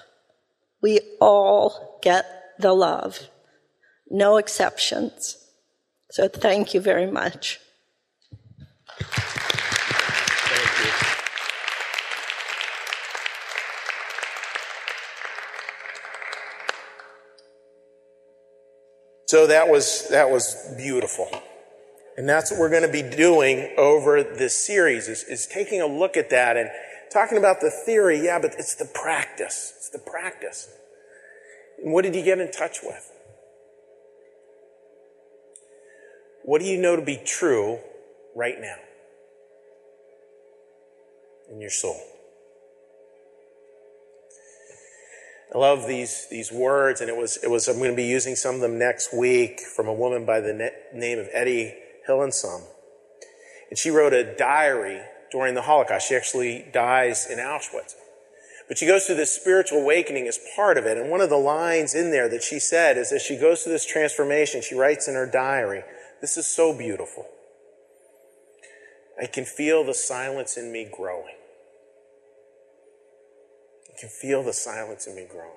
We 0.82 0.98
all 1.20 2.00
get 2.02 2.26
the 2.58 2.72
love. 2.72 3.28
No 4.10 4.36
exceptions. 4.36 5.36
So 6.10 6.26
thank 6.26 6.74
you 6.74 6.80
very 6.80 7.08
much. 7.08 7.60
So 19.28 19.46
that 19.46 19.68
was 19.68 20.08
that 20.08 20.30
was 20.30 20.56
beautiful. 20.78 21.28
And 22.16 22.26
that's 22.26 22.50
what 22.50 22.58
we're 22.58 22.70
going 22.70 22.82
to 22.82 22.88
be 22.88 23.02
doing 23.02 23.74
over 23.76 24.22
this 24.22 24.56
series 24.56 25.06
is, 25.06 25.22
is 25.24 25.46
taking 25.46 25.82
a 25.82 25.86
look 25.86 26.16
at 26.16 26.30
that 26.30 26.56
and 26.56 26.70
talking 27.12 27.36
about 27.36 27.60
the 27.60 27.70
theory, 27.70 28.24
yeah, 28.24 28.38
but 28.40 28.54
it's 28.58 28.74
the 28.74 28.86
practice. 28.86 29.74
It's 29.76 29.90
the 29.90 29.98
practice. 29.98 30.70
And 31.84 31.92
what 31.92 32.04
did 32.04 32.16
you 32.16 32.22
get 32.22 32.40
in 32.40 32.50
touch 32.50 32.78
with? 32.82 33.12
What 36.44 36.62
do 36.62 36.64
you 36.64 36.78
know 36.78 36.96
to 36.96 37.02
be 37.02 37.20
true 37.22 37.80
right 38.34 38.58
now 38.58 38.76
in 41.52 41.60
your 41.60 41.70
soul? 41.70 42.00
I 45.54 45.58
love 45.58 45.86
these, 45.86 46.26
these 46.30 46.52
words, 46.52 47.00
and 47.00 47.08
it 47.08 47.16
was, 47.16 47.38
it 47.42 47.50
was, 47.50 47.68
I'm 47.68 47.78
going 47.78 47.90
to 47.90 47.96
be 47.96 48.04
using 48.04 48.36
some 48.36 48.56
of 48.56 48.60
them 48.60 48.78
next 48.78 49.14
week 49.14 49.60
from 49.60 49.88
a 49.88 49.92
woman 49.94 50.26
by 50.26 50.40
the 50.40 50.72
name 50.92 51.18
of 51.18 51.28
Etty 51.32 51.74
Hillesum. 52.06 52.64
And 53.70 53.78
she 53.78 53.88
wrote 53.88 54.12
a 54.12 54.36
diary 54.36 55.00
during 55.32 55.54
the 55.54 55.62
Holocaust. 55.62 56.08
She 56.08 56.14
actually 56.14 56.66
dies 56.72 57.26
in 57.30 57.38
Auschwitz. 57.38 57.94
But 58.66 58.76
she 58.76 58.86
goes 58.86 59.06
through 59.06 59.16
this 59.16 59.34
spiritual 59.34 59.80
awakening 59.80 60.28
as 60.28 60.38
part 60.54 60.76
of 60.76 60.84
it. 60.84 60.98
And 60.98 61.10
one 61.10 61.22
of 61.22 61.30
the 61.30 61.36
lines 61.36 61.94
in 61.94 62.10
there 62.10 62.28
that 62.28 62.42
she 62.42 62.58
said 62.58 62.98
is 62.98 63.10
as 63.12 63.22
she 63.22 63.38
goes 63.38 63.62
through 63.62 63.72
this 63.72 63.86
transformation, 63.86 64.60
she 64.60 64.74
writes 64.74 65.08
in 65.08 65.14
her 65.14 65.26
diary, 65.26 65.82
This 66.20 66.36
is 66.36 66.46
so 66.46 66.76
beautiful. 66.76 67.26
I 69.20 69.26
can 69.26 69.46
feel 69.46 69.84
the 69.84 69.94
silence 69.94 70.58
in 70.58 70.70
me 70.70 70.86
growing. 70.94 71.34
Can 74.00 74.08
feel 74.08 74.42
the 74.42 74.52
silence 74.52 75.06
in 75.06 75.16
me 75.16 75.26
growing. 75.28 75.50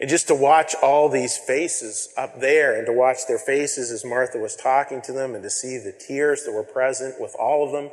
And 0.00 0.08
just 0.08 0.28
to 0.28 0.34
watch 0.34 0.74
all 0.80 1.08
these 1.08 1.36
faces 1.36 2.12
up 2.16 2.40
there 2.40 2.76
and 2.76 2.86
to 2.86 2.92
watch 2.92 3.26
their 3.26 3.38
faces 3.38 3.90
as 3.90 4.04
Martha 4.04 4.38
was 4.38 4.54
talking 4.54 5.02
to 5.02 5.12
them 5.12 5.34
and 5.34 5.42
to 5.42 5.50
see 5.50 5.78
the 5.78 5.92
tears 5.92 6.44
that 6.44 6.52
were 6.52 6.62
present 6.62 7.20
with 7.20 7.34
all 7.38 7.64
of 7.66 7.72
them, 7.72 7.90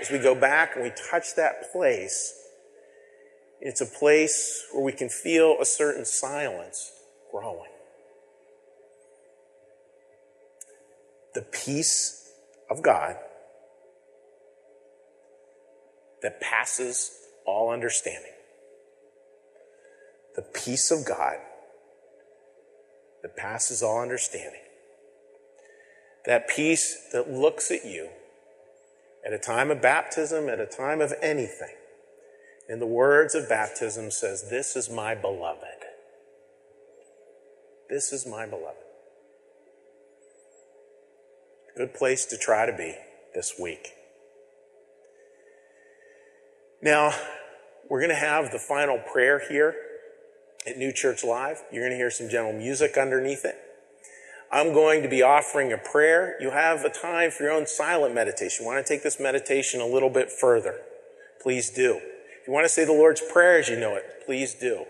as 0.00 0.10
we 0.10 0.18
go 0.18 0.34
back 0.34 0.76
and 0.76 0.84
we 0.84 0.92
touch 1.10 1.34
that 1.34 1.72
place, 1.72 2.34
it's 3.60 3.80
a 3.80 3.86
place 3.86 4.64
where 4.72 4.84
we 4.84 4.92
can 4.92 5.08
feel 5.08 5.56
a 5.60 5.64
certain 5.64 6.04
silence 6.04 6.92
growing. 7.32 7.70
The 11.34 11.42
peace 11.42 12.30
of 12.70 12.82
God 12.82 13.16
that 16.22 16.40
passes 16.40 17.10
all 17.44 17.70
understanding. 17.70 18.32
The 20.38 20.42
peace 20.42 20.92
of 20.92 21.04
God 21.04 21.34
that 23.22 23.36
passes 23.36 23.82
all 23.82 24.00
understanding. 24.00 24.60
That 26.26 26.46
peace 26.46 27.08
that 27.12 27.28
looks 27.28 27.72
at 27.72 27.84
you 27.84 28.10
at 29.26 29.32
a 29.32 29.38
time 29.40 29.72
of 29.72 29.82
baptism, 29.82 30.48
at 30.48 30.60
a 30.60 30.66
time 30.66 31.00
of 31.00 31.12
anything. 31.20 31.74
In 32.68 32.78
the 32.78 32.86
words 32.86 33.34
of 33.34 33.48
baptism 33.48 34.12
says, 34.12 34.48
This 34.48 34.76
is 34.76 34.88
my 34.88 35.16
beloved. 35.16 35.64
This 37.90 38.12
is 38.12 38.24
my 38.24 38.46
beloved. 38.46 38.76
Good 41.76 41.94
place 41.94 42.24
to 42.26 42.38
try 42.38 42.64
to 42.64 42.76
be 42.76 42.94
this 43.34 43.54
week. 43.58 43.88
Now, 46.80 47.10
we're 47.90 47.98
going 47.98 48.10
to 48.10 48.14
have 48.14 48.52
the 48.52 48.60
final 48.60 49.00
prayer 49.00 49.42
here 49.48 49.74
at 50.66 50.76
New 50.76 50.92
Church 50.92 51.24
Live. 51.24 51.62
You're 51.72 51.82
going 51.82 51.92
to 51.92 51.96
hear 51.96 52.10
some 52.10 52.28
gentle 52.28 52.52
music 52.52 52.96
underneath 52.96 53.44
it. 53.44 53.56
I'm 54.50 54.72
going 54.72 55.02
to 55.02 55.08
be 55.08 55.22
offering 55.22 55.72
a 55.72 55.78
prayer. 55.78 56.36
You 56.40 56.50
have 56.50 56.84
a 56.84 56.90
time 56.90 57.30
for 57.30 57.42
your 57.42 57.52
own 57.52 57.66
silent 57.66 58.14
meditation. 58.14 58.64
You 58.64 58.70
want 58.70 58.84
to 58.84 58.92
take 58.92 59.02
this 59.02 59.20
meditation 59.20 59.80
a 59.80 59.86
little 59.86 60.10
bit 60.10 60.30
further? 60.30 60.80
Please 61.42 61.70
do. 61.70 62.00
If 62.40 62.46
you 62.46 62.52
want 62.52 62.64
to 62.64 62.68
say 62.70 62.84
the 62.84 62.92
Lord's 62.92 63.20
Prayer 63.20 63.58
as 63.58 63.68
you 63.68 63.78
know 63.78 63.94
it, 63.96 64.04
please 64.24 64.54
do. 64.54 64.86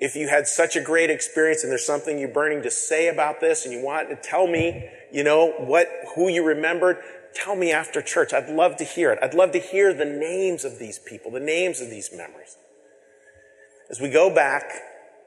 If 0.00 0.16
you 0.16 0.28
had 0.28 0.46
such 0.46 0.74
a 0.74 0.80
great 0.80 1.10
experience 1.10 1.62
and 1.62 1.70
there's 1.70 1.86
something 1.86 2.18
you're 2.18 2.28
burning 2.28 2.62
to 2.62 2.70
say 2.70 3.08
about 3.08 3.40
this 3.40 3.64
and 3.64 3.74
you 3.74 3.84
want 3.84 4.08
to 4.08 4.16
tell 4.16 4.46
me, 4.46 4.88
you 5.12 5.22
know, 5.22 5.52
what, 5.58 5.88
who 6.14 6.28
you 6.28 6.44
remembered, 6.44 6.96
tell 7.34 7.56
me 7.56 7.72
after 7.72 8.00
church. 8.00 8.32
I'd 8.32 8.48
love 8.48 8.76
to 8.78 8.84
hear 8.84 9.12
it. 9.12 9.18
I'd 9.22 9.34
love 9.34 9.52
to 9.52 9.60
hear 9.60 9.92
the 9.92 10.04
names 10.04 10.64
of 10.64 10.78
these 10.78 10.98
people, 10.98 11.30
the 11.30 11.40
names 11.40 11.80
of 11.80 11.90
these 11.90 12.10
memories. 12.12 12.56
As 13.90 14.00
we 14.00 14.08
go 14.08 14.34
back 14.34 14.64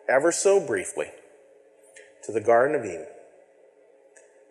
ever 0.09 0.31
so 0.31 0.59
briefly 0.59 1.07
to 2.23 2.31
the 2.31 2.41
Garden 2.41 2.75
of 2.75 2.85
Eden, 2.85 3.07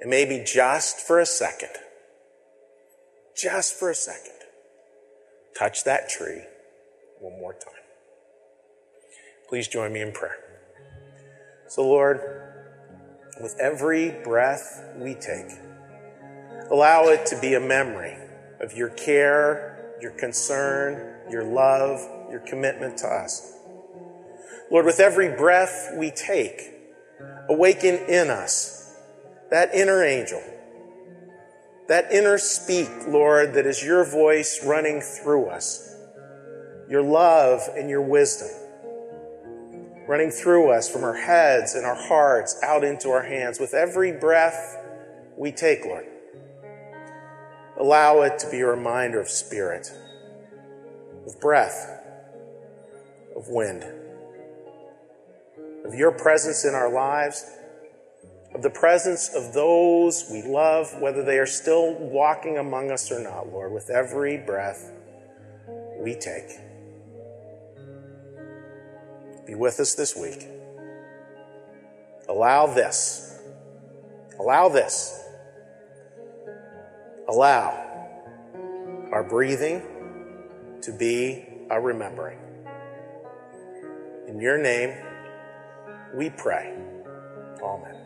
and 0.01 0.11
maybe 0.11 0.43
just 0.45 0.99
for 0.99 1.19
a 1.21 1.27
second, 1.27 1.71
just 3.37 3.75
for 3.75 3.91
a 3.91 3.95
second, 3.95 4.33
touch 5.59 5.85
that 5.85 6.09
tree 6.09 6.43
one 7.21 7.39
more 7.41 7.53
time. 7.53 7.73
Please 9.49 9.69
join 9.69 9.93
me 9.93 10.01
in 10.01 10.13
prayer. 10.13 10.39
So, 11.69 11.83
Lord, 11.83 12.21
with 13.41 13.57
every 13.61 14.11
breath 14.11 14.85
we 14.97 15.15
take, 15.15 15.51
allow 16.71 17.05
it 17.05 17.27
to 17.27 17.41
be 17.41 17.55
a 17.55 17.61
memory 17.61 18.17
of 18.61 18.73
your 18.73 18.89
care, 18.91 19.95
your 20.01 20.13
concern, 20.13 21.15
your 21.31 21.45
love, 21.45 22.01
your 22.31 22.41
commitment 22.41 22.99
to 22.99 23.07
us. 23.07 23.56
Lord, 24.71 24.85
with 24.85 25.01
every 25.01 25.29
breath 25.29 25.93
we 25.97 26.11
take, 26.11 26.73
awaken 27.49 27.95
in 28.09 28.31
us 28.31 28.95
that 29.51 29.75
inner 29.75 30.05
angel, 30.05 30.43
that 31.89 32.11
inner 32.11 32.37
speak, 32.37 32.89
Lord, 33.07 33.55
that 33.55 33.67
is 33.67 33.83
your 33.83 34.05
voice 34.05 34.65
running 34.65 35.01
through 35.01 35.47
us, 35.47 35.95
your 36.89 37.03
love 37.03 37.63
and 37.77 37.89
your 37.89 38.03
wisdom 38.03 38.51
running 40.07 40.31
through 40.31 40.71
us 40.71 40.89
from 40.89 41.03
our 41.03 41.17
heads 41.17 41.75
and 41.75 41.85
our 41.85 41.97
hearts 41.97 42.57
out 42.63 42.85
into 42.85 43.11
our 43.11 43.23
hands. 43.23 43.59
With 43.59 43.75
every 43.75 44.13
breath 44.13 44.79
we 45.37 45.53
take, 45.53 45.85
Lord, 45.85 46.07
allow 47.79 48.23
it 48.23 48.39
to 48.41 48.51
be 48.51 48.61
a 48.61 48.67
reminder 48.67 49.21
of 49.21 49.29
spirit, 49.29 49.91
of 51.27 51.41
breath, 51.41 52.01
of 53.35 53.49
wind 53.49 53.85
of 55.87 55.95
your 55.95 56.11
presence 56.11 56.65
in 56.65 56.75
our 56.75 56.93
lives, 56.93 57.47
of 58.55 58.63
the 58.63 58.71
presence 58.71 59.35
of 59.35 59.53
those 59.53 60.29
we 60.31 60.43
love, 60.43 60.93
whether 61.01 61.23
they 61.23 61.39
are 61.39 61.47
still 61.47 61.95
walking 61.95 62.59
among 62.59 62.91
us 62.91 63.13
or 63.13 63.21
not, 63.21 63.53
Lord, 63.53 63.73
with 63.73 63.89
every 63.91 64.37
breath 64.37 64.91
we 65.99 66.15
take. 66.15 66.49
Be 69.47 69.55
with 69.55 69.79
us 69.79 69.95
this 69.95 70.17
week. 70.17 70.49
Allow 72.29 72.67
this. 72.67 73.39
Allow 74.41 74.69
this. 74.69 75.23
Allow 77.29 77.83
our 79.13 79.23
breathing 79.23 79.83
to 80.83 80.93
be 80.93 81.45
a 81.71 81.81
remembering. 81.81 82.39
In 84.27 84.41
your 84.41 84.59
name, 84.59 84.97
we 86.15 86.31
pray. 86.31 86.75
Amen. 87.63 88.06